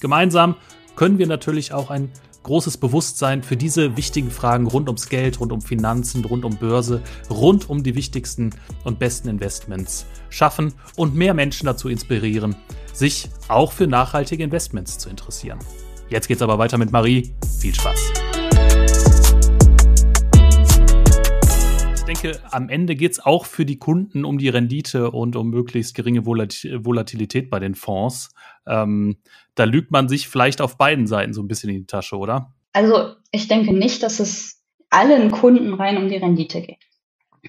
[0.00, 0.56] Gemeinsam
[0.96, 2.10] können wir natürlich auch ein
[2.42, 7.02] großes Bewusstsein für diese wichtigen Fragen rund ums Geld, rund um Finanzen, rund um Börse,
[7.28, 12.56] rund um die wichtigsten und besten Investments schaffen und mehr Menschen dazu inspirieren,
[12.92, 15.58] sich auch für nachhaltige Investments zu interessieren.
[16.08, 17.34] Jetzt geht's aber weiter mit Marie.
[17.60, 18.27] Viel Spaß!
[22.22, 25.94] Denke, am Ende geht es auch für die Kunden um die Rendite und um möglichst
[25.94, 28.30] geringe Volatilität bei den Fonds.
[28.66, 29.18] Ähm,
[29.54, 32.54] da lügt man sich vielleicht auf beiden Seiten so ein bisschen in die Tasche, oder?
[32.72, 36.78] Also ich denke nicht, dass es allen Kunden rein um die Rendite geht.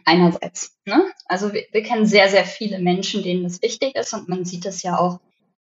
[0.05, 0.77] Einerseits.
[0.85, 1.03] Ne?
[1.25, 4.65] Also wir, wir kennen sehr, sehr viele Menschen, denen das wichtig ist und man sieht
[4.65, 5.19] das ja auch,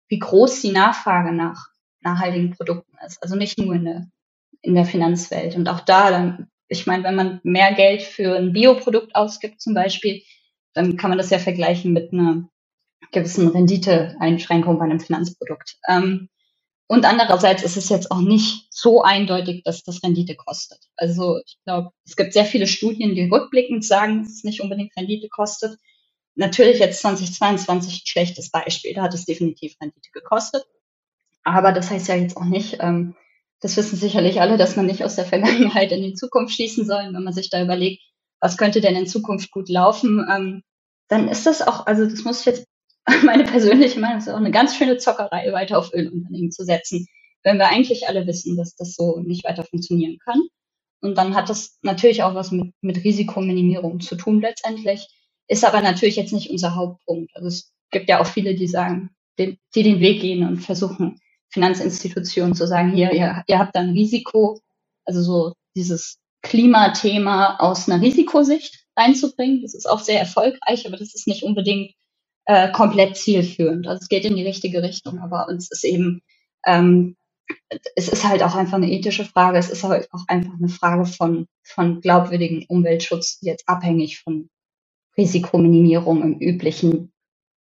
[0.09, 1.69] wie groß die Nachfrage nach
[2.01, 3.21] nachhaltigen Produkten ist.
[3.21, 4.07] Also nicht nur in der,
[4.61, 5.55] in der Finanzwelt.
[5.55, 9.73] Und auch da, dann, ich meine, wenn man mehr Geld für ein Bioprodukt ausgibt zum
[9.73, 10.21] Beispiel,
[10.73, 12.49] dann kann man das ja vergleichen mit einer
[13.11, 15.77] gewissen Renditeeinschränkung bei einem Finanzprodukt.
[15.87, 16.29] Ähm,
[16.87, 20.79] und andererseits ist es jetzt auch nicht so eindeutig, dass das Rendite kostet.
[20.95, 24.95] Also ich glaube, es gibt sehr viele Studien, die rückblickend sagen, dass es nicht unbedingt
[24.95, 25.77] Rendite kostet.
[26.35, 30.63] Natürlich jetzt 2022 ein schlechtes Beispiel, da hat es definitiv Rendite gekostet.
[31.43, 33.15] Aber das heißt ja jetzt auch nicht, ähm,
[33.61, 37.09] das wissen sicherlich alle, dass man nicht aus der Vergangenheit in die Zukunft schließen soll,
[37.11, 38.03] wenn man sich da überlegt,
[38.39, 40.63] was könnte denn in Zukunft gut laufen, ähm,
[41.07, 42.67] dann ist das auch, also das muss jetzt
[43.23, 47.07] meine persönliche Meinung ist auch eine ganz schöne Zockerei, weiter auf Ölunternehmen zu setzen,
[47.43, 50.41] wenn wir eigentlich alle wissen, dass das so nicht weiter funktionieren kann.
[50.99, 55.07] Und dann hat das natürlich auch was mit, mit Risikominimierung zu tun letztendlich,
[55.47, 57.33] ist aber natürlich jetzt nicht unser Hauptpunkt.
[57.35, 61.19] Also es gibt ja auch viele, die sagen, die, die den Weg gehen und versuchen,
[61.49, 64.59] Finanzinstitutionen zu sagen, hier, ihr, ihr habt da ein Risiko,
[65.05, 69.61] also so dieses Klimathema aus einer Risikosicht reinzubringen.
[69.61, 71.93] Das ist auch sehr erfolgreich, aber das ist nicht unbedingt
[72.45, 73.87] äh, komplett zielführend.
[73.87, 76.21] Also es geht in die richtige Richtung, aber uns ist eben,
[76.65, 77.15] ähm,
[77.95, 81.05] es ist halt auch einfach eine ethische Frage, es ist halt auch einfach eine Frage
[81.05, 84.49] von, von glaubwürdigen Umweltschutz, jetzt abhängig von
[85.17, 87.11] Risikominimierung im üblichen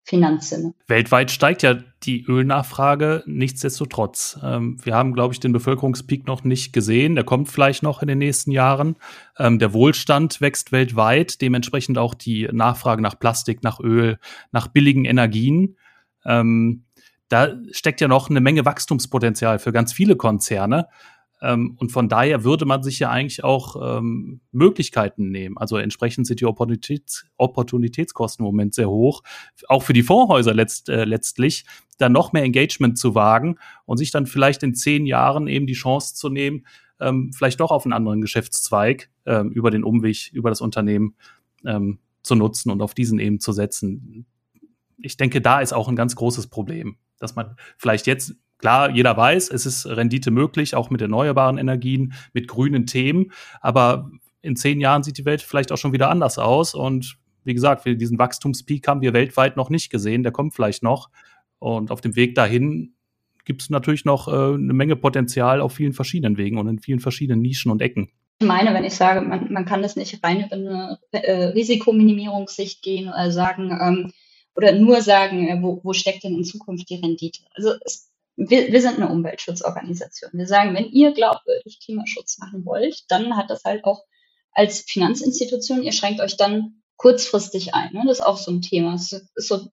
[0.04, 0.74] Finanzsinne.
[0.88, 4.38] Weltweit steigt ja die Ölnachfrage nichtsdestotrotz.
[4.42, 7.14] Ähm, wir haben, glaube ich, den Bevölkerungspeak noch nicht gesehen.
[7.14, 8.96] Der kommt vielleicht noch in den nächsten Jahren.
[9.38, 14.18] Ähm, der Wohlstand wächst weltweit, dementsprechend auch die Nachfrage nach Plastik, nach Öl,
[14.50, 15.76] nach billigen Energien.
[16.24, 16.84] Ähm,
[17.28, 20.88] da steckt ja noch eine Menge Wachstumspotenzial für ganz viele Konzerne.
[21.42, 25.58] Ähm, und von daher würde man sich ja eigentlich auch ähm, Möglichkeiten nehmen.
[25.58, 29.22] Also entsprechend sind die Opportunitäts Opportunitätskosten im Moment sehr hoch.
[29.68, 31.64] Auch für die Fondshäuser letzt, äh, letztlich,
[31.98, 35.72] dann noch mehr Engagement zu wagen und sich dann vielleicht in zehn Jahren eben die
[35.72, 36.64] Chance zu nehmen,
[37.00, 41.16] ähm, vielleicht doch auf einen anderen Geschäftszweig ähm, über den Umweg, über das Unternehmen
[41.66, 44.26] ähm, zu nutzen und auf diesen eben zu setzen.
[44.96, 49.16] Ich denke, da ist auch ein ganz großes Problem, dass man vielleicht jetzt Klar, jeder
[49.16, 53.32] weiß, es ist Rendite möglich, auch mit erneuerbaren Energien, mit grünen Themen.
[53.60, 54.08] Aber
[54.40, 56.72] in zehn Jahren sieht die Welt vielleicht auch schon wieder anders aus.
[56.72, 60.22] Und wie gesagt, diesen Wachstumspeak haben wir weltweit noch nicht gesehen.
[60.22, 61.10] Der kommt vielleicht noch.
[61.58, 62.94] Und auf dem Weg dahin
[63.44, 67.00] gibt es natürlich noch äh, eine Menge Potenzial auf vielen verschiedenen Wegen und in vielen
[67.00, 68.10] verschiedenen Nischen und Ecken.
[68.38, 72.80] Ich meine, wenn ich sage, man, man kann das nicht rein über eine äh, Risikominimierungssicht
[72.80, 74.12] gehen oder sagen, ähm,
[74.54, 77.40] oder nur sagen, äh, wo, wo steckt denn in Zukunft die Rendite?
[77.56, 80.30] Also es wir, wir sind eine Umweltschutzorganisation.
[80.34, 84.04] Wir sagen, wenn ihr glaubwürdig Klimaschutz machen wollt, dann hat das halt auch
[84.52, 87.92] als Finanzinstitution, ihr schränkt euch dann kurzfristig ein.
[87.92, 88.02] Ne?
[88.06, 88.94] Das ist auch so ein Thema.
[88.94, 89.68] Es ist so,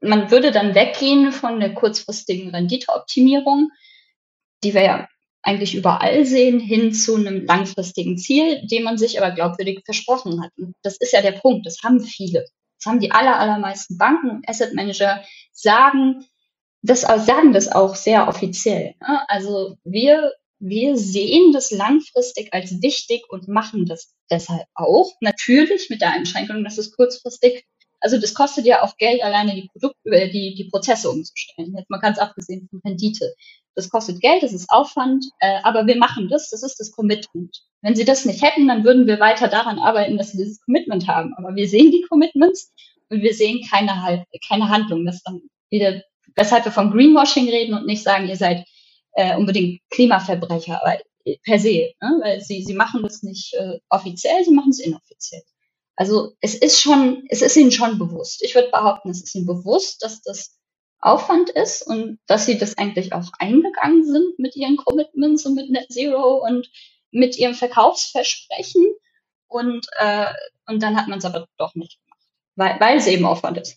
[0.00, 3.70] man würde dann weggehen von der kurzfristigen Renditeoptimierung,
[4.62, 5.08] die wir ja
[5.42, 10.52] eigentlich überall sehen, hin zu einem langfristigen Ziel, dem man sich aber glaubwürdig versprochen hat.
[10.56, 11.66] Und das ist ja der Punkt.
[11.66, 12.44] Das haben viele.
[12.78, 16.24] Das haben die aller, allermeisten Banken, Asset Manager, sagen,
[16.82, 18.94] das sagen das auch sehr offiziell.
[19.00, 19.20] Ne?
[19.28, 25.12] Also wir, wir sehen das langfristig als wichtig und machen das deshalb auch.
[25.20, 27.64] Natürlich mit der Einschränkung, dass es kurzfristig,
[28.00, 31.74] also das kostet ja auch Geld, alleine die Produkte, äh, die, die Prozesse umzustellen.
[31.76, 33.32] Jetzt mal ganz abgesehen von Rendite.
[33.74, 37.62] Das kostet Geld, das ist Aufwand, äh, aber wir machen das, das ist das Commitment.
[37.80, 41.06] Wenn sie das nicht hätten, dann würden wir weiter daran arbeiten, dass sie dieses Commitment
[41.06, 41.32] haben.
[41.38, 42.72] Aber wir sehen die Commitments
[43.08, 46.02] und wir sehen keine, keine Handlung, dass dann wieder
[46.36, 48.64] weshalb wir von Greenwashing reden und nicht sagen, ihr seid
[49.14, 50.98] äh, unbedingt Klimaverbrecher, aber
[51.44, 52.20] per se, ne?
[52.22, 55.42] weil sie, sie machen das nicht äh, offiziell, sie machen es inoffiziell.
[55.96, 58.42] Also es ist schon, es ist ihnen schon bewusst.
[58.42, 60.58] Ich würde behaupten, es ist ihnen bewusst, dass das
[61.00, 65.70] Aufwand ist und dass sie das eigentlich auch eingegangen sind mit ihren Commitments und mit
[65.70, 66.70] Net Zero und
[67.10, 68.86] mit ihrem Verkaufsversprechen.
[69.48, 70.26] Und, äh,
[70.66, 73.76] und dann hat man es aber doch nicht gemacht, weil, weil es eben Aufwand ist.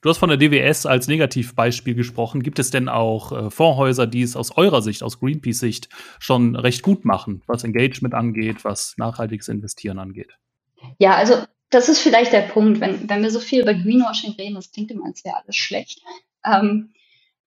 [0.00, 2.42] Du hast von der DWS als Negativbeispiel gesprochen.
[2.42, 5.88] Gibt es denn auch äh, Fondshäuser, die es aus eurer Sicht, aus Greenpeace-Sicht
[6.20, 10.38] schon recht gut machen, was Engagement angeht, was nachhaltiges Investieren angeht?
[10.98, 14.54] Ja, also das ist vielleicht der Punkt, wenn, wenn wir so viel über Greenwashing reden,
[14.54, 16.00] das klingt immer, als wäre alles schlecht.
[16.46, 16.92] Ähm,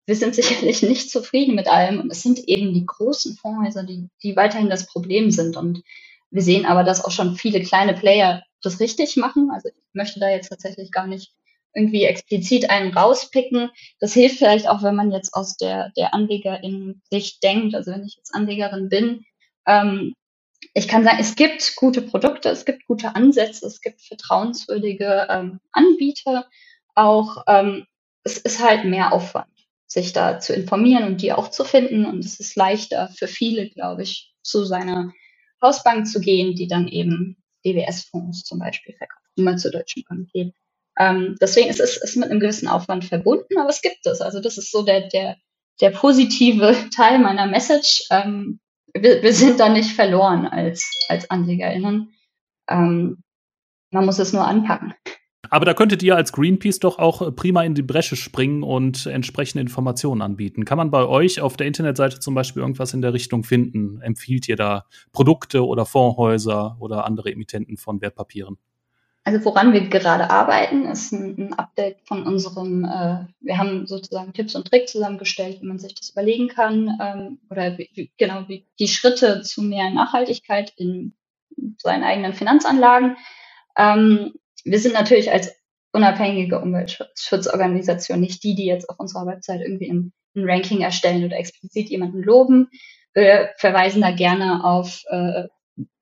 [0.06, 4.08] wir sind sicherlich nicht zufrieden mit allem und es sind eben die großen Fondshäuser, die,
[4.22, 5.58] die weiterhin das Problem sind.
[5.58, 5.82] Und
[6.30, 9.50] Wir sehen aber, dass auch schon viele kleine Player das richtig machen.
[9.52, 11.32] Also ich möchte da jetzt tatsächlich gar nicht
[11.74, 13.70] irgendwie explizit einen rauspicken.
[14.00, 18.16] Das hilft vielleicht auch, wenn man jetzt aus der, der Anlegerin-Sicht denkt, also wenn ich
[18.16, 19.24] jetzt Anlegerin bin.
[19.66, 20.14] Ähm,
[20.74, 25.60] ich kann sagen, es gibt gute Produkte, es gibt gute Ansätze, es gibt vertrauenswürdige ähm,
[25.72, 26.46] Anbieter.
[26.94, 27.86] Auch ähm,
[28.24, 29.52] es ist halt mehr Aufwand,
[29.86, 32.06] sich da zu informieren und die auch zu finden.
[32.06, 35.12] Und es ist leichter für viele, glaube ich, zu seiner
[35.62, 40.54] Hausbank zu gehen, die dann eben DWS-Fonds zum Beispiel verkauft, man zur Deutschen Bank geht.
[40.98, 44.20] Ähm, deswegen ist es ist mit einem gewissen Aufwand verbunden, aber es gibt es.
[44.20, 45.36] Also das ist so der, der,
[45.80, 48.04] der positive Teil meiner Message.
[48.10, 48.60] Ähm,
[48.94, 52.12] wir, wir sind da nicht verloren als, als AnlegerInnen.
[52.68, 53.22] Ähm,
[53.90, 54.94] man muss es nur anpacken.
[55.50, 59.62] Aber da könntet ihr als Greenpeace doch auch prima in die Bresche springen und entsprechende
[59.62, 60.64] Informationen anbieten.
[60.64, 64.00] Kann man bei euch auf der Internetseite zum Beispiel irgendwas in der Richtung finden?
[64.02, 68.58] Empfiehlt ihr da Produkte oder Fondshäuser oder andere Emittenten von Wertpapieren?
[69.28, 74.32] Also woran wir gerade arbeiten, ist ein, ein Update von unserem, äh, wir haben sozusagen
[74.32, 78.64] Tipps und Tricks zusammengestellt, wie man sich das überlegen kann ähm, oder wie, genau wie
[78.78, 81.12] die Schritte zu mehr Nachhaltigkeit in
[81.76, 83.18] seinen eigenen Finanzanlagen.
[83.76, 84.32] Ähm,
[84.64, 85.54] wir sind natürlich als
[85.92, 91.36] unabhängige Umweltschutzorganisation nicht die, die jetzt auf unserer Website irgendwie ein, ein Ranking erstellen oder
[91.36, 92.70] explizit jemanden loben.
[93.12, 95.48] Wir verweisen da gerne auf äh,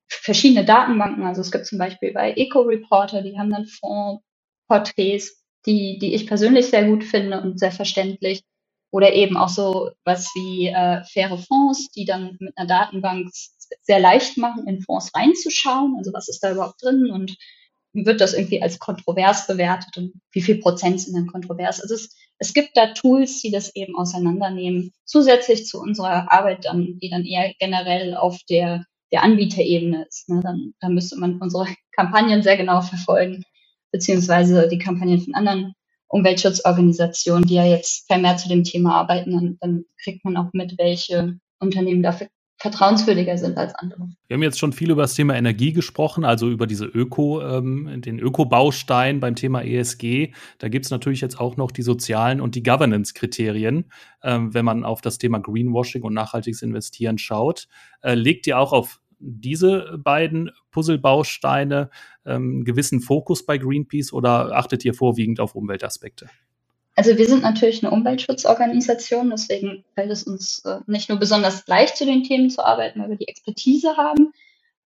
[0.07, 1.23] verschiedene Datenbanken.
[1.23, 6.67] Also es gibt zum Beispiel bei Eco-Reporter, die haben dann Fondsporträts, die, die ich persönlich
[6.67, 8.43] sehr gut finde und sehr verständlich.
[8.89, 13.29] Oder eben auch so was wie äh, faire Fonds, die dann mit einer Datenbank
[13.81, 15.95] sehr leicht machen, in Fonds reinzuschauen.
[15.97, 17.35] Also was ist da überhaupt drin und
[17.93, 21.81] wird das irgendwie als kontrovers bewertet und wie viel Prozent sind dann kontrovers.
[21.81, 26.97] Also es, es gibt da Tools, die das eben auseinandernehmen, zusätzlich zu unserer Arbeit dann,
[26.99, 30.29] die dann eher generell auf der der Anbieterebene ist.
[30.29, 30.41] Ne?
[30.41, 33.43] Dann, dann müsste man unsere Kampagnen sehr genau verfolgen,
[33.91, 35.73] beziehungsweise die Kampagnen von anderen
[36.09, 40.77] Umweltschutzorganisationen, die ja jetzt vermehrt zu dem Thema arbeiten, dann, dann kriegt man auch mit,
[40.77, 44.09] welche Unternehmen dafür vertrauenswürdiger sind als andere.
[44.27, 48.01] Wir haben jetzt schon viel über das Thema Energie gesprochen, also über diese Öko, ähm,
[48.01, 50.33] den Öko-Baustein beim Thema ESG.
[50.57, 53.91] Da gibt es natürlich jetzt auch noch die sozialen und die Governance-Kriterien,
[54.23, 57.67] ähm, wenn man auf das Thema Greenwashing und nachhaltiges Investieren schaut.
[58.01, 61.89] Äh, legt ihr auch auf diese beiden Puzzlebausteine
[62.25, 66.27] ähm, gewissen Fokus bei Greenpeace oder achtet ihr vorwiegend auf Umweltaspekte?
[66.97, 71.95] Also wir sind natürlich eine Umweltschutzorganisation, deswegen fällt es uns äh, nicht nur besonders leicht,
[71.95, 74.33] zu den Themen zu arbeiten, weil wir die Expertise haben,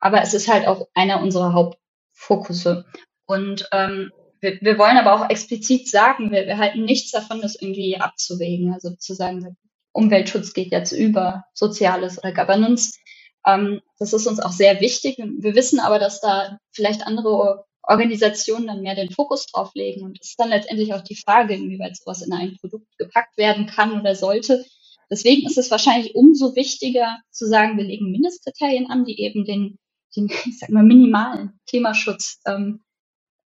[0.01, 2.87] aber es ist halt auch einer unserer Hauptfokusse.
[3.27, 7.57] Und ähm, wir, wir wollen aber auch explizit sagen, wir, wir halten nichts davon, das
[7.61, 8.73] irgendwie abzuwägen.
[8.73, 9.59] Also zu sagen,
[9.93, 12.99] Umweltschutz geht jetzt über Soziales oder Governance.
[13.45, 15.19] Ähm, das ist uns auch sehr wichtig.
[15.19, 20.05] Wir wissen aber, dass da vielleicht andere Organisationen dann mehr den Fokus drauf legen.
[20.05, 23.67] Und es ist dann letztendlich auch die Frage, inwieweit sowas in ein Produkt gepackt werden
[23.67, 24.65] kann oder sollte.
[25.11, 29.79] Deswegen ist es wahrscheinlich umso wichtiger zu sagen, wir legen Mindestkriterien an, die eben den,
[30.15, 32.83] den ich sag mal, minimalen Klimaschutz ähm,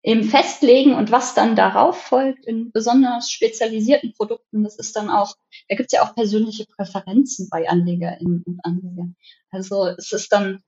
[0.02, 5.36] eben festlegen und was dann darauf folgt in besonders spezialisierten Produkten, das ist dann auch,
[5.68, 9.14] da gibt es ja auch persönliche Präferenzen bei AnlegerInnen und Anlegern.
[9.50, 10.64] Also es ist dann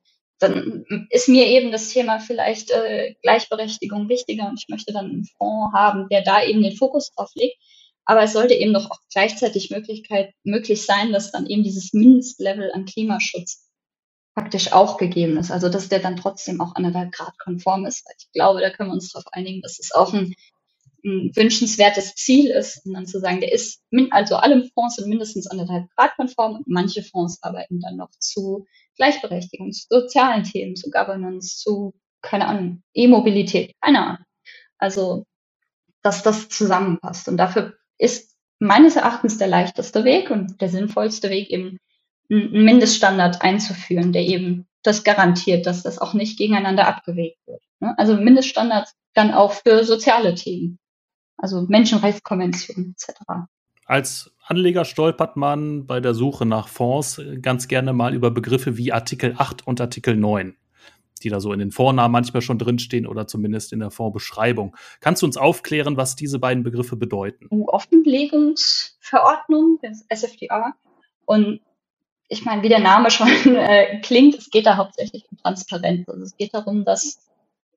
[0.49, 5.25] dann ist mir eben das Thema vielleicht äh, Gleichberechtigung wichtiger und ich möchte dann einen
[5.25, 7.57] Fonds haben, der da eben den Fokus drauf legt.
[8.07, 12.71] Aber es sollte eben doch auch gleichzeitig Möglichkeit, möglich sein, dass dann eben dieses Mindestlevel
[12.73, 13.65] an Klimaschutz
[14.35, 15.51] praktisch auch gegeben ist.
[15.51, 18.05] Also dass der dann trotzdem auch anderthalb Grad konform ist.
[18.19, 20.35] Ich glaube, da können wir uns darauf einigen, dass es auch ein,
[21.05, 25.47] ein wünschenswertes Ziel ist, und dann zu sagen, der ist, also alle Fonds sind mindestens
[25.47, 30.91] anderthalb Grad konform und manche Fonds arbeiten dann noch zu Gleichberechtigung, zu sozialen Themen, zu
[30.91, 34.25] Governance, zu, keine Ahnung, E-Mobilität, keine Ahnung.
[34.79, 35.27] Also,
[36.03, 37.29] dass das zusammenpasst.
[37.29, 41.79] Und dafür ist meines Erachtens der leichteste Weg und der sinnvollste Weg eben
[42.31, 47.63] einen Mindeststandard einzuführen, der eben das garantiert, dass das auch nicht gegeneinander abgewegt wird.
[47.81, 47.95] Ne?
[47.99, 50.79] Also Mindeststandards dann auch für soziale Themen,
[51.37, 53.21] also Menschenrechtskonventionen etc.
[53.87, 58.93] Als Anleger stolpert man bei der Suche nach Fonds ganz gerne mal über Begriffe wie
[58.93, 60.57] Artikel 8 und Artikel 9,
[61.23, 64.77] die da so in den Vornamen manchmal schon drinstehen oder zumindest in der Fondsbeschreibung.
[65.01, 67.47] Kannst du uns aufklären, was diese beiden Begriffe bedeuten?
[67.51, 70.75] Offenlegungsverordnung, das SFDR.
[71.27, 71.61] Und
[72.29, 76.09] ich meine, wie der Name schon äh, klingt, es geht da hauptsächlich um Transparenz.
[76.09, 77.24] Also es geht darum, dass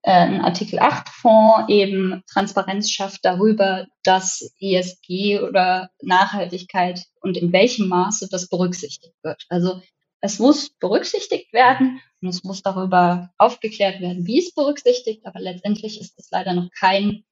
[0.07, 7.89] ein Artikel 8 Fonds eben Transparenz schafft darüber, dass ESG oder Nachhaltigkeit und in welchem
[7.89, 9.43] Maße das berücksichtigt wird.
[9.49, 9.81] Also
[10.21, 15.99] es muss berücksichtigt werden und es muss darüber aufgeklärt werden, wie es berücksichtigt, aber letztendlich
[15.99, 17.23] ist es leider noch kein,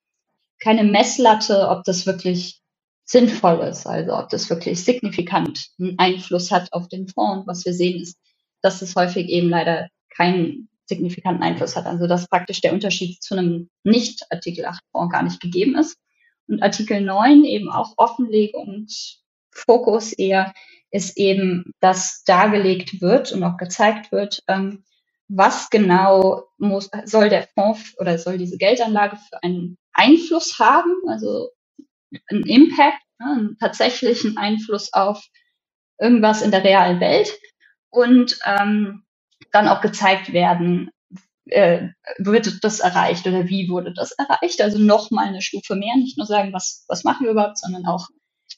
[0.59, 2.61] keine Messlatte, ob das wirklich
[3.05, 7.41] sinnvoll ist, also ob das wirklich signifikant einen Einfluss hat auf den Fonds.
[7.41, 8.17] Und was wir sehen ist,
[8.61, 11.85] dass es häufig eben leider keinen signifikanten Einfluss hat.
[11.85, 15.97] Also dass praktisch der Unterschied zu einem Nicht-Artikel 8 Fonds gar nicht gegeben ist.
[16.47, 20.53] Und Artikel 9 eben auch Offenlegungsfokus eher
[20.91, 24.83] ist eben, dass dargelegt wird und auch gezeigt wird, ähm,
[25.27, 31.49] was genau muss, soll der Fonds oder soll diese Geldanlage für einen Einfluss haben, also
[32.29, 35.25] einen Impact, ne, einen tatsächlichen Einfluss auf
[35.99, 37.33] irgendwas in der realen Welt
[37.89, 39.04] und ähm,
[39.51, 40.89] dann auch gezeigt werden,
[41.45, 44.61] äh, wird das erreicht oder wie wurde das erreicht?
[44.61, 48.07] Also nochmal eine Stufe mehr, nicht nur sagen, was, was machen wir überhaupt, sondern auch,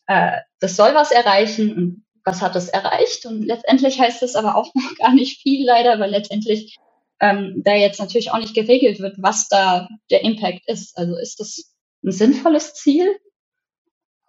[0.08, 3.26] äh, das soll was erreichen und was hat es erreicht?
[3.26, 6.78] Und letztendlich heißt es aber auch noch gar nicht viel leider, weil letztendlich
[7.20, 10.98] ähm, da jetzt natürlich auch nicht geregelt wird, was da der Impact ist.
[10.98, 13.18] Also ist das ein sinnvolles Ziel?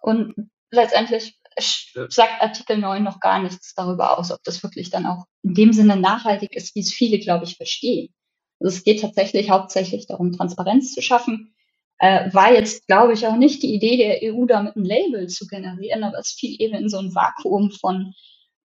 [0.01, 0.33] Und
[0.71, 5.53] letztendlich sagt Artikel 9 noch gar nichts darüber aus, ob das wirklich dann auch in
[5.53, 8.13] dem Sinne nachhaltig ist, wie es viele, glaube ich, verstehen.
[8.59, 11.53] Also es geht tatsächlich hauptsächlich darum, Transparenz zu schaffen.
[11.97, 15.47] Äh, war jetzt, glaube ich, auch nicht die Idee der EU, damit ein Label zu
[15.47, 18.13] generieren, aber es fiel eben in so ein Vakuum von,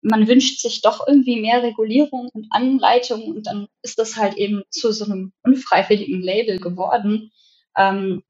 [0.01, 4.63] man wünscht sich doch irgendwie mehr Regulierung und Anleitung und dann ist das halt eben
[4.69, 7.31] zu so einem unfreiwilligen Label geworden.
[7.77, 8.21] Ähm,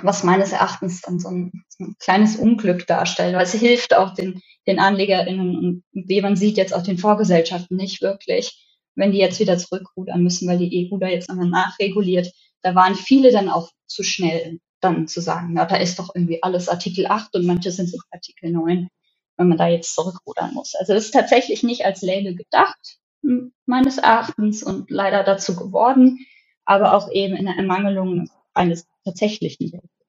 [0.00, 4.14] was meines Erachtens dann so ein, so ein, kleines Unglück darstellt, weil es hilft auch
[4.14, 9.18] den, den AnlegerInnen und wie man sieht jetzt auch den Vorgesellschaften nicht wirklich, wenn die
[9.18, 12.32] jetzt wieder zurückrudern müssen, weil die EU da jetzt nochmal nachreguliert.
[12.62, 16.42] Da waren viele dann auch zu schnell, dann zu sagen, ja, da ist doch irgendwie
[16.42, 18.88] alles Artikel 8 und manche sind sogar Artikel 9,
[19.36, 20.74] wenn man da jetzt zurückrudern muss.
[20.74, 22.98] Also das ist tatsächlich nicht als Label gedacht,
[23.66, 26.18] meines Erachtens und leider dazu geworden,
[26.64, 30.02] aber auch eben in der Ermangelung eines tatsächlichen Labels.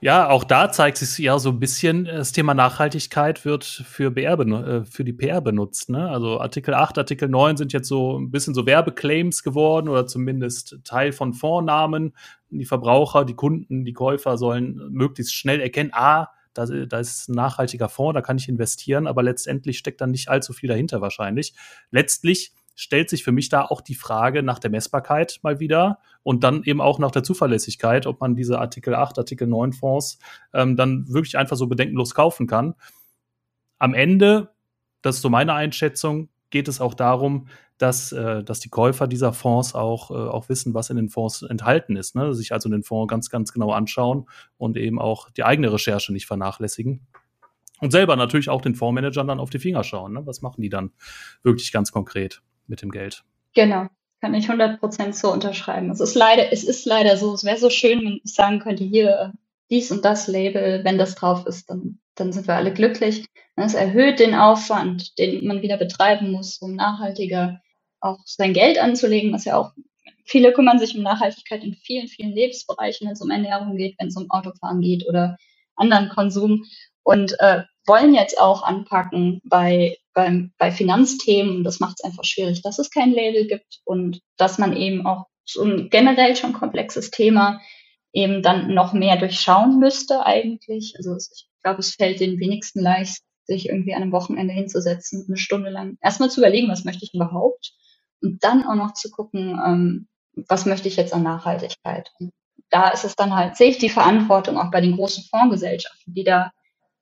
[0.00, 4.38] Ja, auch da zeigt sich ja so ein bisschen, das Thema Nachhaltigkeit wird für, BR
[4.38, 5.90] äh, für die PR benutzt.
[5.90, 6.08] Ne?
[6.08, 10.78] Also Artikel 8, Artikel 9 sind jetzt so ein bisschen so Werbeclaims geworden oder zumindest
[10.84, 12.14] Teil von Vornamen.
[12.50, 17.34] Die Verbraucher, die Kunden, die Käufer sollen möglichst schnell erkennen, ah, da, da ist ein
[17.34, 21.54] nachhaltiger Fonds, da kann ich investieren, aber letztendlich steckt dann nicht allzu viel dahinter wahrscheinlich.
[21.90, 26.44] Letztlich stellt sich für mich da auch die Frage nach der Messbarkeit mal wieder und
[26.44, 30.18] dann eben auch nach der Zuverlässigkeit, ob man diese Artikel 8, Artikel 9 Fonds
[30.52, 32.74] ähm, dann wirklich einfach so bedenkenlos kaufen kann.
[33.78, 34.50] Am Ende,
[35.02, 39.32] das ist so meine Einschätzung, geht es auch darum, dass, äh, dass die Käufer dieser
[39.32, 42.14] Fonds auch, äh, auch wissen, was in den Fonds enthalten ist.
[42.14, 42.34] Ne?
[42.34, 46.26] Sich also den Fonds ganz, ganz genau anschauen und eben auch die eigene Recherche nicht
[46.26, 47.06] vernachlässigen.
[47.80, 50.12] Und selber natürlich auch den Fondsmanagern dann auf die Finger schauen.
[50.12, 50.26] Ne?
[50.26, 50.92] Was machen die dann
[51.42, 52.40] wirklich ganz konkret?
[52.66, 53.24] Mit dem Geld.
[53.54, 53.86] Genau,
[54.20, 55.90] kann ich 100% so unterschreiben.
[55.90, 58.84] Es ist leider, es ist leider so, es wäre so schön, wenn ich sagen könnte,
[58.84, 59.32] hier
[59.70, 63.26] dies und das Label, wenn das drauf ist, dann, dann sind wir alle glücklich.
[63.56, 67.60] Es erhöht den Aufwand, den man wieder betreiben muss, um nachhaltiger
[68.00, 69.72] auch sein Geld anzulegen, was ja auch
[70.24, 74.08] viele kümmern sich um Nachhaltigkeit in vielen, vielen Lebensbereichen, wenn es um Ernährung geht, wenn
[74.08, 75.36] es um Autofahren geht oder
[75.76, 76.64] anderen Konsum
[77.02, 82.62] und äh, wollen jetzt auch anpacken bei beim, bei Finanzthemen, das macht es einfach schwierig,
[82.62, 87.10] dass es kein Label gibt und dass man eben auch so ein generell schon komplexes
[87.10, 87.60] Thema
[88.12, 90.94] eben dann noch mehr durchschauen müsste eigentlich.
[90.96, 95.36] Also ich glaube, es fällt den wenigsten leicht, sich irgendwie an einem Wochenende hinzusetzen, eine
[95.36, 97.74] Stunde lang erstmal zu überlegen, was möchte ich überhaupt
[98.22, 100.08] und dann auch noch zu gucken, ähm,
[100.48, 102.10] was möchte ich jetzt an Nachhaltigkeit.
[102.18, 102.32] Und
[102.70, 106.24] da ist es dann halt, sehe ich die Verantwortung auch bei den großen Fondsgesellschaften, die
[106.24, 106.50] da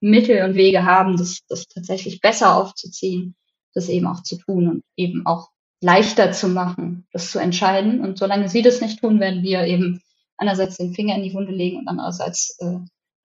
[0.03, 3.37] Mittel und Wege haben, das, das tatsächlich besser aufzuziehen,
[3.73, 5.49] das eben auch zu tun und eben auch
[5.81, 8.01] leichter zu machen, das zu entscheiden.
[8.01, 10.03] Und solange sie das nicht tun, werden wir eben
[10.37, 12.79] einerseits den Finger in die Wunde legen und andererseits äh,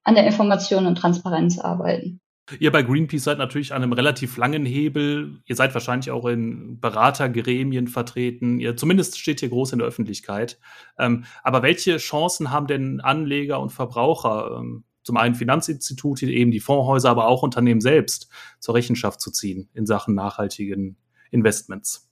[0.03, 2.21] an der Information und Transparenz arbeiten.
[2.59, 5.41] Ihr bei Greenpeace seid natürlich an einem relativ langen Hebel.
[5.45, 8.59] Ihr seid wahrscheinlich auch in Beratergremien vertreten.
[8.59, 10.57] Ihr zumindest steht hier groß in der Öffentlichkeit.
[10.97, 16.59] Ähm, aber welche Chancen haben denn Anleger und Verbraucher, ähm, zum einen Finanzinstitute, eben die
[16.59, 18.27] Fondshäuser, aber auch Unternehmen selbst
[18.59, 20.97] zur Rechenschaft zu ziehen in Sachen nachhaltigen
[21.31, 22.09] Investments.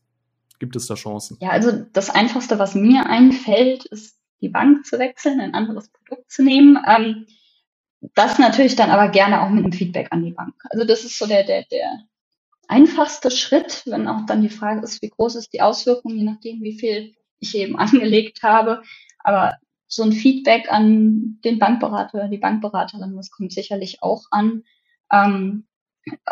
[0.60, 1.38] Gibt es da Chancen?
[1.42, 6.32] Ja, also das Einfachste, was mir einfällt, ist die Bank zu wechseln, ein anderes Produkt
[6.32, 6.78] zu nehmen.
[6.88, 7.26] Ähm,
[8.14, 10.56] das natürlich dann aber gerne auch mit einem Feedback an die Bank.
[10.70, 12.00] Also das ist so der, der, der
[12.70, 16.62] einfachste Schritt, wenn auch dann die Frage ist, wie groß ist die Auswirkung, je nachdem,
[16.62, 18.84] wie viel ich eben angelegt habe.
[19.20, 19.58] Aber
[19.88, 24.64] so ein Feedback an den Bankberater oder die Bankberaterin, das kommt sicherlich auch an.
[25.12, 25.68] Ähm,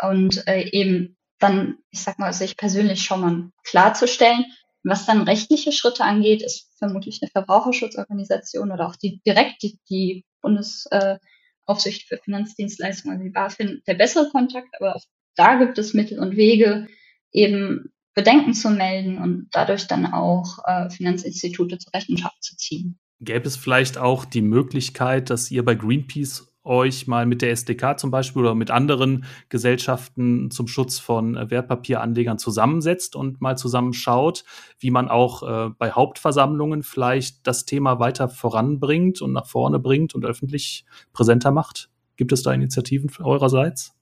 [0.02, 4.46] und äh, eben dann, ich sag mal, sich persönlich schon mal klarzustellen.
[4.82, 10.24] Was dann rechtliche Schritte angeht, ist vermutlich eine Verbraucherschutzorganisation oder auch die direkt die, die
[10.42, 15.02] Bundesaufsicht für Finanzdienstleistungen, also die BaFin, der bessere Kontakt, aber auch
[15.36, 16.86] da gibt es Mittel und Wege,
[17.32, 22.98] eben Bedenken zu melden und dadurch dann auch äh, Finanzinstitute zur Rechenschaft zu ziehen.
[23.24, 27.98] Gäbe es vielleicht auch die Möglichkeit, dass ihr bei Greenpeace euch mal mit der SDK
[27.98, 34.44] zum Beispiel oder mit anderen Gesellschaften zum Schutz von äh, Wertpapieranlegern zusammensetzt und mal zusammenschaut,
[34.78, 40.14] wie man auch äh, bei Hauptversammlungen vielleicht das Thema weiter voranbringt und nach vorne bringt
[40.14, 41.90] und öffentlich präsenter macht?
[42.16, 43.94] Gibt es da Initiativen eurerseits?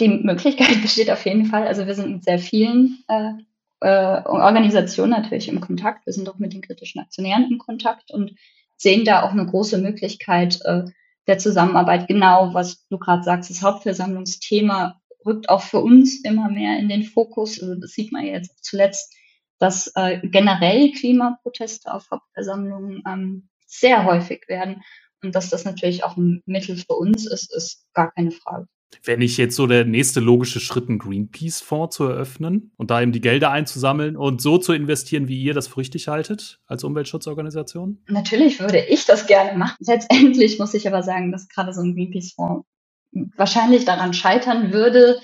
[0.00, 1.66] Die Möglichkeit besteht auf jeden Fall.
[1.66, 3.34] Also wir sind mit sehr vielen äh,
[3.80, 6.06] äh, Organisationen natürlich im Kontakt.
[6.06, 8.32] Wir sind auch mit den kritischen Aktionären im Kontakt und
[8.76, 10.84] sehen da auch eine große Möglichkeit äh,
[11.26, 12.08] der Zusammenarbeit.
[12.08, 17.02] Genau, was du gerade sagst, das Hauptversammlungsthema rückt auch für uns immer mehr in den
[17.02, 17.60] Fokus.
[17.60, 19.14] Also das sieht man jetzt zuletzt,
[19.58, 24.82] dass äh, generell Klimaproteste auf Hauptversammlungen ähm, sehr häufig werden.
[25.22, 28.66] Und dass das natürlich auch ein Mittel für uns ist, ist gar keine Frage.
[29.02, 33.12] Wenn ich jetzt so der nächste logische Schritt, einen Greenpeace-Fonds zu eröffnen und da eben
[33.12, 38.02] die Gelder einzusammeln und so zu investieren, wie ihr das für richtig haltet als Umweltschutzorganisation?
[38.08, 39.76] Natürlich würde ich das gerne machen.
[39.80, 42.66] Letztendlich muss ich aber sagen, dass gerade so ein Greenpeace-Fonds
[43.36, 45.18] wahrscheinlich daran scheitern würde,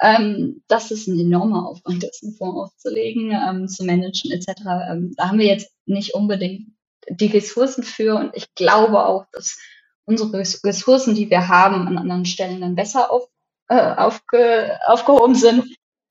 [0.00, 4.48] ähm, dass es ein enormer Aufwand ist, einen Fonds aufzulegen, ähm, zu managen etc.
[4.90, 6.68] Ähm, da haben wir jetzt nicht unbedingt
[7.08, 9.58] die Ressourcen für und ich glaube auch, dass
[10.06, 13.28] unsere Ressourcen, die wir haben, an anderen Stellen dann besser auf,
[13.68, 15.64] äh, aufge, aufgehoben sind.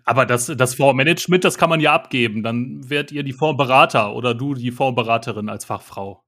[0.04, 2.44] Aber das, das Fondsmanagement, das kann man ja abgeben.
[2.44, 6.22] Dann werdet ihr die Fondsberater oder du die Fondsberaterin als Fachfrau.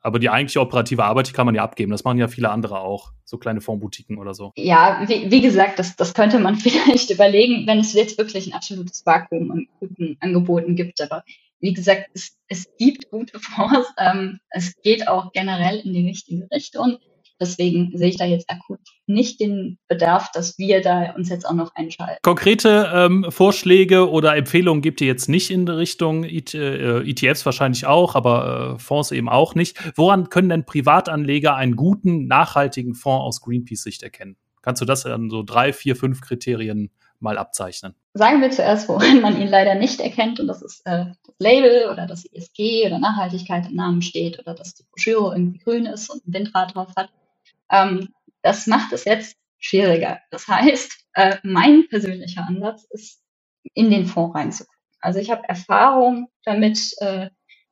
[0.00, 1.90] Aber die eigentliche operative Arbeit, die kann man ja abgeben.
[1.90, 3.12] Das machen ja viele andere auch.
[3.24, 4.52] So kleine Fondsboutiquen oder so.
[4.54, 8.52] Ja, wie, wie gesagt, das, das könnte man vielleicht überlegen, wenn es jetzt wirklich ein
[8.52, 11.00] absolutes Vakuum an guten Angeboten gibt.
[11.00, 11.24] Aber
[11.58, 13.88] wie gesagt, es, es gibt gute Fonds.
[13.98, 16.98] Ähm, es geht auch generell in die richtige Richtung.
[17.40, 21.54] Deswegen sehe ich da jetzt akut nicht den Bedarf, dass wir da uns jetzt auch
[21.54, 22.18] noch einschalten.
[22.22, 27.86] Konkrete ähm, Vorschläge oder Empfehlungen gibt ihr jetzt nicht in Richtung IT, äh, ETFs wahrscheinlich
[27.86, 29.76] auch, aber äh, Fonds eben auch nicht.
[29.96, 34.36] Woran können denn Privatanleger einen guten, nachhaltigen Fonds aus Greenpeace-Sicht erkennen?
[34.62, 37.94] Kannst du das an so drei, vier, fünf Kriterien mal abzeichnen?
[38.14, 41.90] Sagen wir zuerst, woran man ihn leider nicht erkennt, und das ist äh, das Label
[41.92, 46.08] oder das ESG oder Nachhaltigkeit im Namen steht oder dass die Broschüre irgendwie grün ist
[46.08, 47.10] und ein Windrad drauf hat.
[47.74, 48.08] Ähm,
[48.42, 50.20] das macht es jetzt schwieriger.
[50.30, 53.20] Das heißt, äh, mein persönlicher Ansatz ist,
[53.74, 54.78] in den Fonds reinzugucken.
[55.00, 57.30] Also ich habe Erfahrung damit, äh,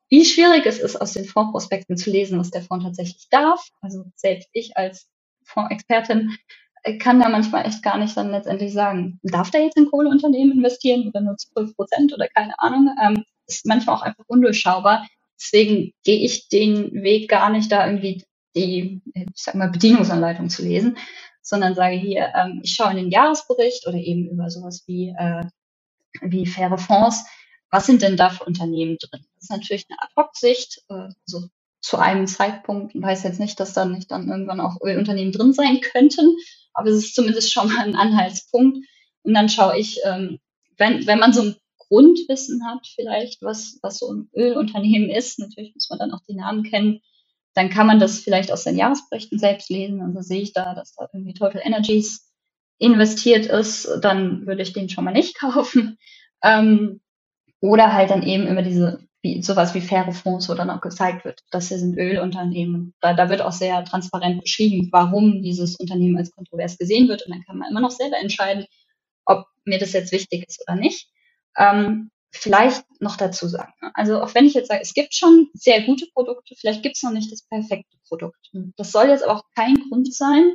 [0.08, 3.68] wie schwierig es ist, aus den Fondsprospekten zu lesen, was der Fonds tatsächlich darf.
[3.82, 5.08] Also selbst ich als
[5.44, 6.36] Fondsexpertin
[6.82, 10.58] äh, kann da manchmal echt gar nicht dann letztendlich sagen, darf der jetzt in Kohleunternehmen
[10.58, 12.94] investieren oder nur 12 Prozent oder keine Ahnung.
[13.02, 15.06] Ähm, ist manchmal auch einfach undurchschaubar.
[15.40, 18.24] Deswegen gehe ich den Weg gar nicht da irgendwie
[18.56, 20.98] die, ich sag mal, Bedienungsanleitung zu lesen,
[21.42, 25.44] sondern sage hier, ähm, ich schaue in den Jahresbericht oder eben über sowas wie, äh,
[26.22, 27.24] wie faire Fonds,
[27.70, 29.24] was sind denn da für Unternehmen drin?
[29.36, 31.48] Das ist natürlich eine Ad-Hoc-Sicht, äh, also
[31.82, 35.52] zu einem Zeitpunkt, ich weiß jetzt nicht, dass da nicht dann irgendwann auch Ölunternehmen drin
[35.54, 36.36] sein könnten,
[36.74, 38.78] aber es ist zumindest schon mal ein Anhaltspunkt.
[39.22, 40.38] Und dann schaue ich, ähm,
[40.78, 45.74] wenn, wenn man so ein Grundwissen hat, vielleicht, was, was so ein Ölunternehmen ist, natürlich
[45.74, 47.00] muss man dann auch die Namen kennen,
[47.54, 50.00] dann kann man das vielleicht aus den Jahresberichten selbst lesen.
[50.00, 52.32] Also sehe ich da, dass da irgendwie Total Energies
[52.78, 55.98] investiert ist, dann würde ich den schon mal nicht kaufen.
[56.42, 57.00] Ähm,
[57.60, 61.24] oder halt dann eben über diese, wie, sowas wie faire Fonds, wo dann auch gezeigt
[61.24, 62.92] wird, das hier sind Ölunternehmen.
[63.00, 67.24] Da, da wird auch sehr transparent beschrieben, warum dieses Unternehmen als kontrovers gesehen wird.
[67.24, 68.66] Und dann kann man immer noch selber entscheiden,
[69.24, 71.08] ob mir das jetzt wichtig ist oder nicht.
[71.56, 73.72] Ähm, vielleicht noch dazu sagen.
[73.94, 77.02] Also auch wenn ich jetzt sage, es gibt schon sehr gute Produkte, vielleicht gibt es
[77.02, 78.50] noch nicht das perfekte Produkt.
[78.76, 80.50] Das soll jetzt aber auch kein Grund sein,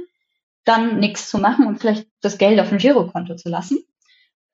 [0.66, 3.80] dann nichts zu machen und vielleicht das Geld auf ein Girokonto zu lassen,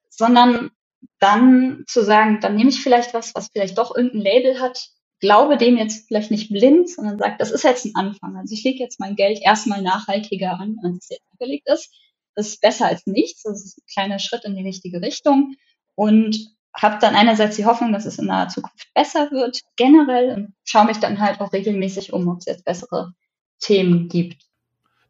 [0.10, 0.72] sondern
[1.20, 5.58] dann zu sagen, dann nehme ich vielleicht was, was vielleicht doch irgendein Label hat, glaube
[5.58, 8.36] dem jetzt vielleicht nicht blind, sondern sagt, das ist jetzt ein Anfang.
[8.36, 11.90] Also ich lege jetzt mein Geld erstmal nachhaltiger an, als es jetzt angelegt ist.
[12.36, 13.44] Das ist besser als nichts.
[13.44, 15.56] Das ist ein kleiner Schritt in die richtige Richtung.
[15.96, 20.54] Und habe dann einerseits die Hoffnung, dass es in naher Zukunft besser wird, generell, und
[20.66, 23.14] schaue mich dann halt auch regelmäßig um, ob es jetzt bessere
[23.60, 24.44] Themen gibt.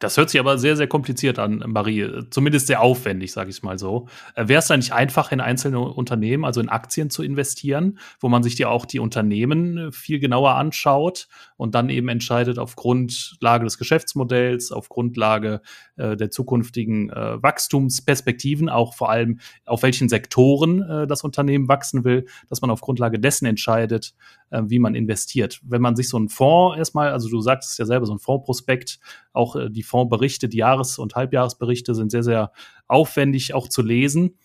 [0.04, 2.26] Das hört sich aber sehr, sehr kompliziert an, Marie.
[2.30, 4.10] Zumindest sehr aufwendig, sage ich mal so.
[4.36, 8.28] Äh, Wäre es da nicht einfach, in einzelne Unternehmen, also in Aktien zu investieren, wo
[8.28, 12.76] man sich ja auch die Unternehmen äh, viel genauer anschaut und dann eben entscheidet auf
[12.76, 15.62] Grundlage des Geschäftsmodells, auf Grundlage
[15.96, 22.04] äh, der zukünftigen äh, Wachstumsperspektiven, auch vor allem auf welchen Sektoren äh, das Unternehmen wachsen
[22.04, 24.14] will, dass man auf Grundlage dessen entscheidet,
[24.54, 25.60] äh, wie man investiert.
[25.64, 28.20] Wenn man sich so einen Fonds erstmal, also du sagst es ja selber, so ein
[28.20, 29.00] Fondsprospekt,
[29.34, 32.52] auch die Fondsberichte, die Jahres- und Halbjahresberichte sind sehr, sehr
[32.88, 34.38] aufwendig auch zu lesen.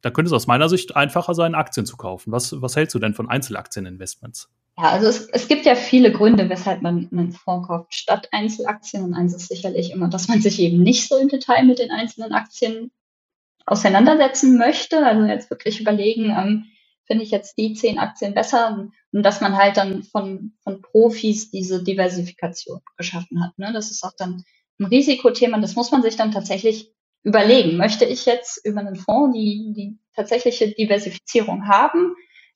[0.00, 2.32] Da könnte es aus meiner Sicht einfacher sein, Aktien zu kaufen.
[2.32, 4.48] Was, was hältst du denn von Einzelaktieninvestments?
[4.78, 9.04] Ja, also es, es gibt ja viele Gründe, weshalb man einen Fonds kauft statt Einzelaktien.
[9.04, 11.90] Und eins ist sicherlich immer, dass man sich eben nicht so im Detail mit den
[11.90, 12.90] einzelnen Aktien
[13.66, 15.04] auseinandersetzen möchte.
[15.04, 16.64] Also jetzt wirklich überlegen, ähm,
[17.10, 21.50] finde ich jetzt die zehn Aktien besser und dass man halt dann von, von Profis
[21.50, 23.58] diese Diversifikation geschaffen hat.
[23.58, 23.72] Ne?
[23.72, 24.44] Das ist auch dann
[24.78, 25.58] ein Risikothema.
[25.58, 26.92] Das muss man sich dann tatsächlich
[27.24, 27.76] überlegen.
[27.76, 32.14] Möchte ich jetzt über einen Fonds die, die tatsächliche Diversifizierung haben,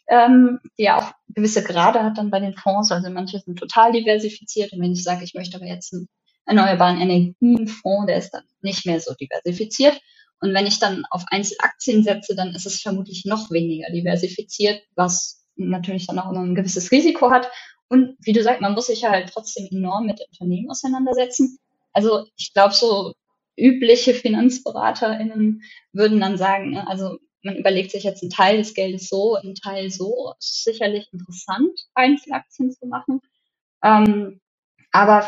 [0.08, 2.92] ähm, die ja auch gewisse Grade hat dann bei den Fonds.
[2.92, 4.72] Also manche sind total diversifiziert.
[4.72, 6.06] Und wenn ich sage, ich möchte aber jetzt einen
[6.46, 10.00] erneuerbaren Energienfonds, der ist dann nicht mehr so diversifiziert.
[10.40, 15.44] Und wenn ich dann auf Einzelaktien setze, dann ist es vermutlich noch weniger diversifiziert, was
[15.56, 17.50] natürlich dann auch immer ein gewisses Risiko hat.
[17.88, 21.58] Und wie du sagst, man muss sich ja halt trotzdem enorm mit Unternehmen auseinandersetzen.
[21.92, 23.12] Also ich glaube, so
[23.56, 25.62] übliche FinanzberaterInnen
[25.92, 29.54] würden dann sagen, ne, also man überlegt sich jetzt einen Teil des Geldes so, einen
[29.54, 30.32] Teil so.
[30.38, 33.20] Ist sicherlich interessant, Einzelaktien zu machen.
[33.82, 34.40] Ähm,
[34.92, 35.26] aber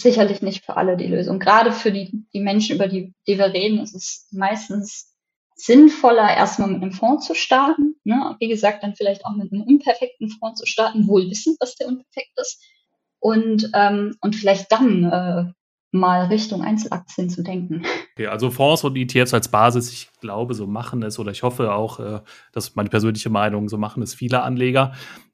[0.00, 1.38] sicherlich nicht für alle die Lösung.
[1.38, 5.14] Gerade für die, die Menschen, über die, die wir reden, ist es meistens
[5.54, 7.96] sinnvoller, erstmal mit einem Fonds zu starten.
[8.04, 8.36] Ne?
[8.38, 11.88] Wie gesagt, dann vielleicht auch mit einem unperfekten Fonds zu starten, wohl wissend, dass der
[11.88, 12.62] unperfekt ist.
[13.18, 15.52] Und, ähm, und vielleicht dann äh,
[15.90, 17.82] mal Richtung Einzelaktien zu denken.
[18.12, 21.72] Okay, also Fonds und ETFs als Basis, ich glaube, so machen es oder ich hoffe
[21.72, 22.20] auch, äh,
[22.52, 24.92] dass meine persönliche Meinung, so machen es viele Anleger.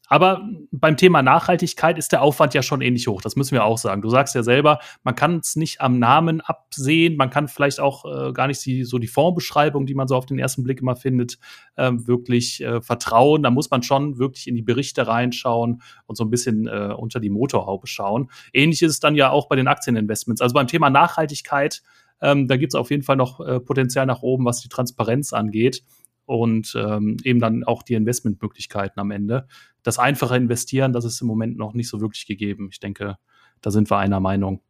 [0.08, 3.22] Aber beim Thema Nachhaltigkeit ist der Aufwand ja schon ähnlich hoch.
[3.22, 4.02] Das müssen wir auch sagen.
[4.02, 7.16] Du sagst ja selber, man kann es nicht am Namen absehen.
[7.16, 10.26] Man kann vielleicht auch äh, gar nicht die, so die Fondsbeschreibung, die man so auf
[10.26, 11.38] den ersten Blick immer findet,
[11.76, 13.42] äh, wirklich äh, vertrauen.
[13.42, 17.18] Da muss man schon wirklich in die Berichte reinschauen und so ein bisschen äh, unter
[17.18, 18.30] die Motorhaube schauen.
[18.52, 20.42] Ähnlich ist es dann ja auch bei den Aktieninvestments.
[20.42, 21.82] Also beim Thema Nachhaltigkeit,
[22.20, 25.32] ähm, da gibt es auf jeden Fall noch äh, Potenzial nach oben, was die Transparenz
[25.32, 25.82] angeht
[26.26, 29.46] und ähm, eben dann auch die Investmentmöglichkeiten am Ende.
[29.82, 32.68] Das einfache Investieren, das ist im Moment noch nicht so wirklich gegeben.
[32.70, 33.18] Ich denke,
[33.60, 34.60] da sind wir einer Meinung.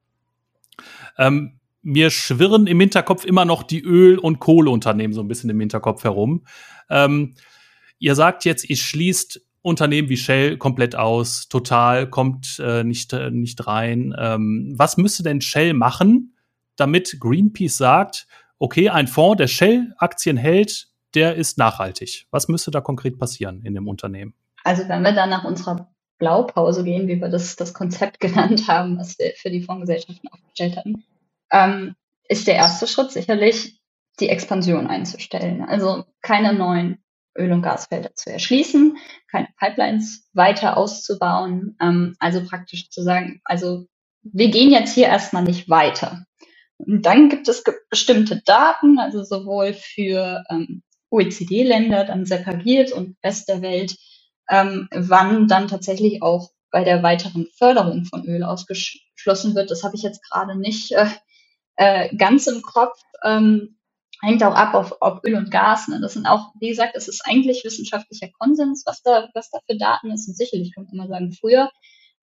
[1.19, 5.61] Ähm, mir schwirren im Hinterkopf immer noch die Öl- und Kohleunternehmen so ein bisschen im
[5.61, 6.47] Hinterkopf herum.
[6.89, 7.35] Ähm,
[7.99, 13.31] ihr sagt jetzt, ihr schließt Unternehmen wie Shell komplett aus, total, kommt äh, nicht, äh,
[13.31, 14.15] nicht rein.
[14.19, 16.35] Ähm, was müsste denn Shell machen,
[16.77, 18.27] damit Greenpeace sagt,
[18.59, 22.27] okay, ein Fonds, der Shell-Aktien hält, der ist nachhaltig.
[22.31, 24.35] Was müsste da konkret passieren in dem Unternehmen?
[24.65, 28.99] Also wenn wir dann nach unserer Blaupause gehen, wie wir das, das Konzept genannt haben,
[28.99, 31.05] was wir für die Fondsgesellschaften aufgestellt hatten,
[31.53, 31.95] ähm,
[32.29, 33.81] ist der erste Schritt sicherlich
[34.21, 35.63] die Expansion einzustellen.
[35.63, 37.05] Also keine neuen
[37.37, 38.97] Öl- und Gasfelder zu erschließen,
[39.31, 41.77] keine Pipelines weiter auszubauen.
[41.81, 43.87] Ähm, also praktisch zu sagen, also
[44.23, 46.25] wir gehen jetzt hier erstmal nicht weiter.
[46.79, 50.83] Und dann gibt es bestimmte Daten, also sowohl für ähm,
[51.15, 53.97] OECD-Länder dann separiert und Rest der Welt,
[54.51, 59.71] ähm, wann dann tatsächlich auch bei der weiteren Förderung von Öl ausgeschlossen wird.
[59.71, 61.07] Das habe ich jetzt gerade nicht äh,
[61.77, 63.01] äh, ganz im Kopf.
[63.23, 63.79] Ähm,
[64.21, 65.89] hängt auch ab auf, auf Öl und Gas.
[65.89, 66.01] Ne?
[66.01, 69.77] Das sind auch, wie gesagt, es ist eigentlich wissenschaftlicher Konsens, was da, was da für
[69.77, 70.29] Daten ist.
[70.29, 71.71] Und sicherlich kann man sagen, früher.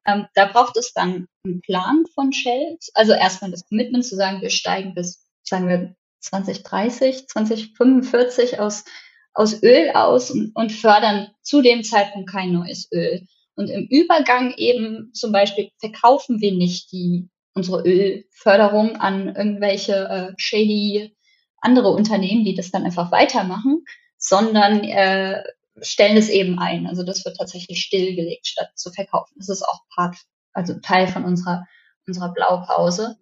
[0.06, 2.78] Ähm, da braucht es dann einen Plan von Shell.
[2.94, 8.86] Also erstmal das Commitment zu sagen, wir steigen bis, sagen wir, 2030, 2045 aus,
[9.34, 13.28] aus Öl aus und, und fördern zu dem Zeitpunkt kein neues Öl.
[13.56, 20.34] Und im Übergang eben zum Beispiel verkaufen wir nicht die, unsere Ölförderung an irgendwelche äh,
[20.38, 21.16] shady
[21.58, 23.84] andere Unternehmen, die das dann einfach weitermachen,
[24.18, 25.44] sondern äh,
[25.82, 26.88] stellen es eben ein.
[26.88, 29.34] Also das wird tatsächlich stillgelegt, statt zu verkaufen.
[29.38, 30.18] Das ist auch Part,
[30.54, 31.66] also Teil von unserer,
[32.08, 33.18] unserer Blaupause.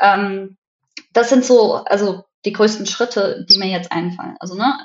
[0.00, 0.56] Ähm,
[1.12, 4.36] das sind so, also die größten Schritte, die mir jetzt einfallen.
[4.40, 4.84] Also ne,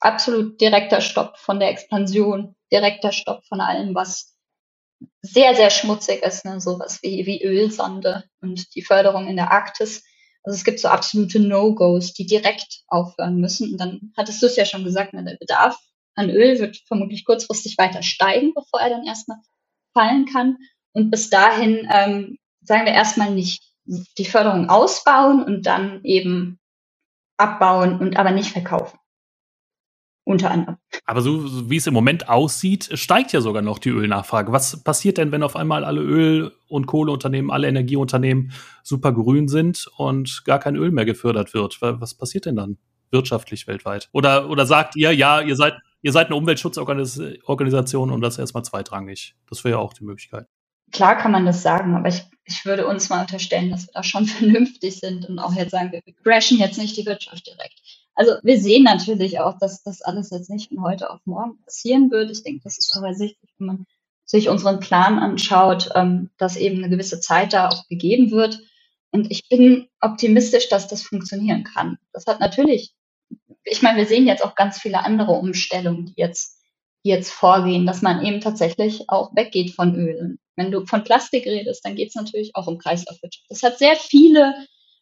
[0.00, 4.34] absolut direkter Stopp von der Expansion, direkter Stopp von allem, was
[5.20, 6.60] sehr, sehr schmutzig ist, ne?
[6.60, 10.04] sowas wie, wie Ölsande und die Förderung in der Arktis.
[10.42, 13.72] Also es gibt so absolute No-Gos, die direkt aufhören müssen.
[13.72, 15.76] Und dann hattest du es ja schon gesagt, ne, der Bedarf
[16.14, 19.38] an Öl wird vermutlich kurzfristig weiter steigen, bevor er dann erstmal
[19.92, 20.56] fallen kann.
[20.92, 26.58] Und bis dahin ähm, sagen wir erstmal nicht die Förderung ausbauen und dann eben
[27.36, 28.98] abbauen und aber nicht verkaufen.
[30.28, 30.76] Unter anderem.
[31.04, 34.50] Aber so wie es im Moment aussieht, steigt ja sogar noch die Ölnachfrage.
[34.50, 38.50] Was passiert denn, wenn auf einmal alle Öl- und Kohleunternehmen, alle Energieunternehmen
[38.82, 41.78] super grün sind und gar kein Öl mehr gefördert wird?
[41.80, 42.78] Was passiert denn dann
[43.12, 44.08] wirtschaftlich weltweit?
[44.12, 49.36] Oder, oder sagt ihr, ja, ihr seid, ihr seid eine Umweltschutzorganisation und das erstmal zweitrangig?
[49.48, 50.48] Das wäre ja auch die Möglichkeit.
[50.92, 54.02] Klar kann man das sagen, aber ich, ich würde uns mal unterstellen, dass wir da
[54.02, 57.80] schon vernünftig sind und auch jetzt sagen, wir crashen jetzt nicht die Wirtschaft direkt.
[58.14, 62.10] Also wir sehen natürlich auch, dass das alles jetzt nicht von heute auf morgen passieren
[62.10, 62.30] wird.
[62.30, 63.86] Ich denke, das ist auch ersichtlich, wenn man
[64.24, 68.60] sich unseren Plan anschaut, ähm, dass eben eine gewisse Zeit da auch gegeben wird.
[69.12, 71.98] Und ich bin optimistisch, dass das funktionieren kann.
[72.12, 72.92] Das hat natürlich,
[73.64, 76.55] ich meine, wir sehen jetzt auch ganz viele andere Umstellungen, die jetzt,
[77.06, 80.38] jetzt vorgehen, dass man eben tatsächlich auch weggeht von Öl.
[80.56, 83.46] Wenn du von Plastik redest, dann geht es natürlich auch um Kreislaufwirtschaft.
[83.48, 84.54] Das hat sehr viele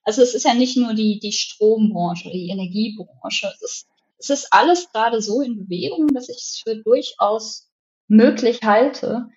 [0.05, 3.51] also es ist ja nicht nur die, die Strombranche, die Energiebranche.
[3.55, 3.87] Es ist,
[4.19, 7.71] es ist alles gerade so in Bewegung, dass ich es für durchaus
[8.07, 9.29] möglich halte,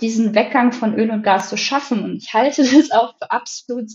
[0.00, 2.02] diesen Weggang von Öl und Gas zu schaffen.
[2.02, 3.90] Und ich halte das auch für absolut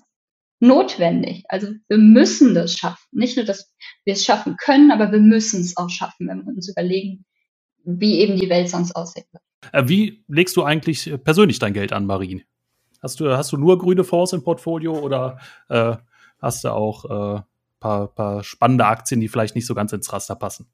[0.62, 1.44] notwendig.
[1.50, 3.06] Also wir müssen das schaffen.
[3.12, 3.74] Nicht nur, dass
[4.06, 7.26] wir es schaffen können, aber wir müssen es auch schaffen, wenn wir uns überlegen,
[7.84, 9.44] wie eben die Welt sonst aussehen wird.
[9.74, 12.44] Äh, wie legst du eigentlich persönlich dein Geld an, Marien?
[13.02, 15.96] Hast du, hast du nur grüne Fonds im Portfolio oder äh,
[16.42, 17.42] hast du auch äh,
[17.80, 20.68] paar, paar spannende Aktien, die vielleicht nicht so ganz ins Raster passen?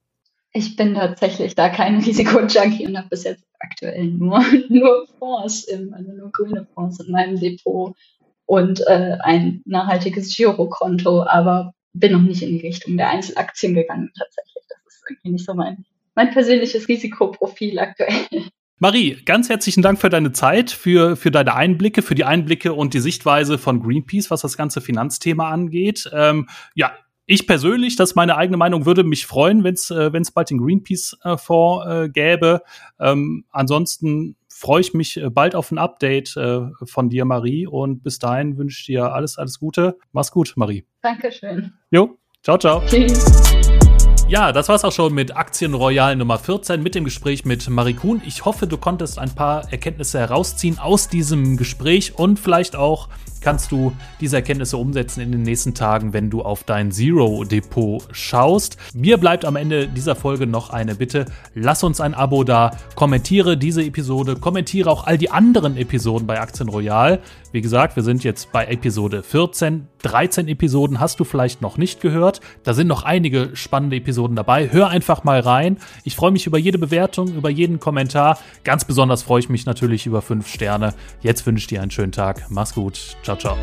[0.53, 5.93] Ich bin tatsächlich da kein Risikonjunkie und habe bis jetzt aktuell nur, nur Fonds, im,
[5.93, 7.95] also nur grüne Fonds in meinem Depot
[8.45, 14.11] und äh, ein nachhaltiges Girokonto, aber bin noch nicht in die Richtung der Einzelaktien gegangen
[14.17, 14.63] tatsächlich.
[14.69, 15.85] Das ist irgendwie nicht so mein,
[16.15, 18.49] mein persönliches Risikoprofil aktuell.
[18.77, 22.93] Marie, ganz herzlichen Dank für deine Zeit, für, für deine Einblicke, für die Einblicke und
[22.93, 26.09] die Sichtweise von Greenpeace, was das ganze Finanzthema angeht.
[26.13, 26.91] Ähm, ja,
[27.25, 30.49] ich persönlich, das ist meine eigene Meinung, würde mich freuen, wenn es äh, wenn's bald
[30.49, 32.61] den Greenpeace-Fonds äh, gäbe.
[32.99, 37.65] Ähm, ansonsten freue ich mich äh, bald auf ein Update äh, von dir, Marie.
[37.65, 39.97] Und bis dahin wünsche ich dir alles, alles Gute.
[40.11, 40.85] Mach's gut, Marie.
[41.01, 41.73] Dankeschön.
[41.91, 42.83] Jo, ciao, ciao.
[42.85, 43.64] Tschüss.
[44.27, 47.93] Ja, das war's auch schon mit Aktien Royal Nummer 14 mit dem Gespräch mit Marie
[47.93, 48.23] Kuhn.
[48.25, 53.07] Ich hoffe, du konntest ein paar Erkenntnisse herausziehen aus diesem Gespräch und vielleicht auch
[53.45, 58.77] kannst du diese Erkenntnisse umsetzen in den nächsten Tagen, wenn du auf dein Zero-Depot schaust.
[58.95, 61.25] Mir bleibt am Ende dieser Folge noch eine Bitte.
[61.53, 66.41] Lass uns ein Abo da, kommentiere diese Episode, kommentiere auch all die anderen Episoden bei
[66.41, 67.21] Aktien Royal.
[67.51, 69.89] Wie gesagt, wir sind jetzt bei Episode 14.
[70.01, 72.41] 13 Episoden hast du vielleicht noch nicht gehört.
[72.63, 74.71] Da sind noch einige spannende Episoden dabei.
[74.71, 75.77] Hör einfach mal rein.
[76.03, 78.39] Ich freue mich über jede Bewertung, über jeden Kommentar.
[78.63, 80.93] Ganz besonders freue ich mich natürlich über 5 Sterne.
[81.21, 82.45] Jetzt wünsche ich dir einen schönen Tag.
[82.49, 83.17] Mach's gut.
[83.23, 83.57] Ciao, ciao.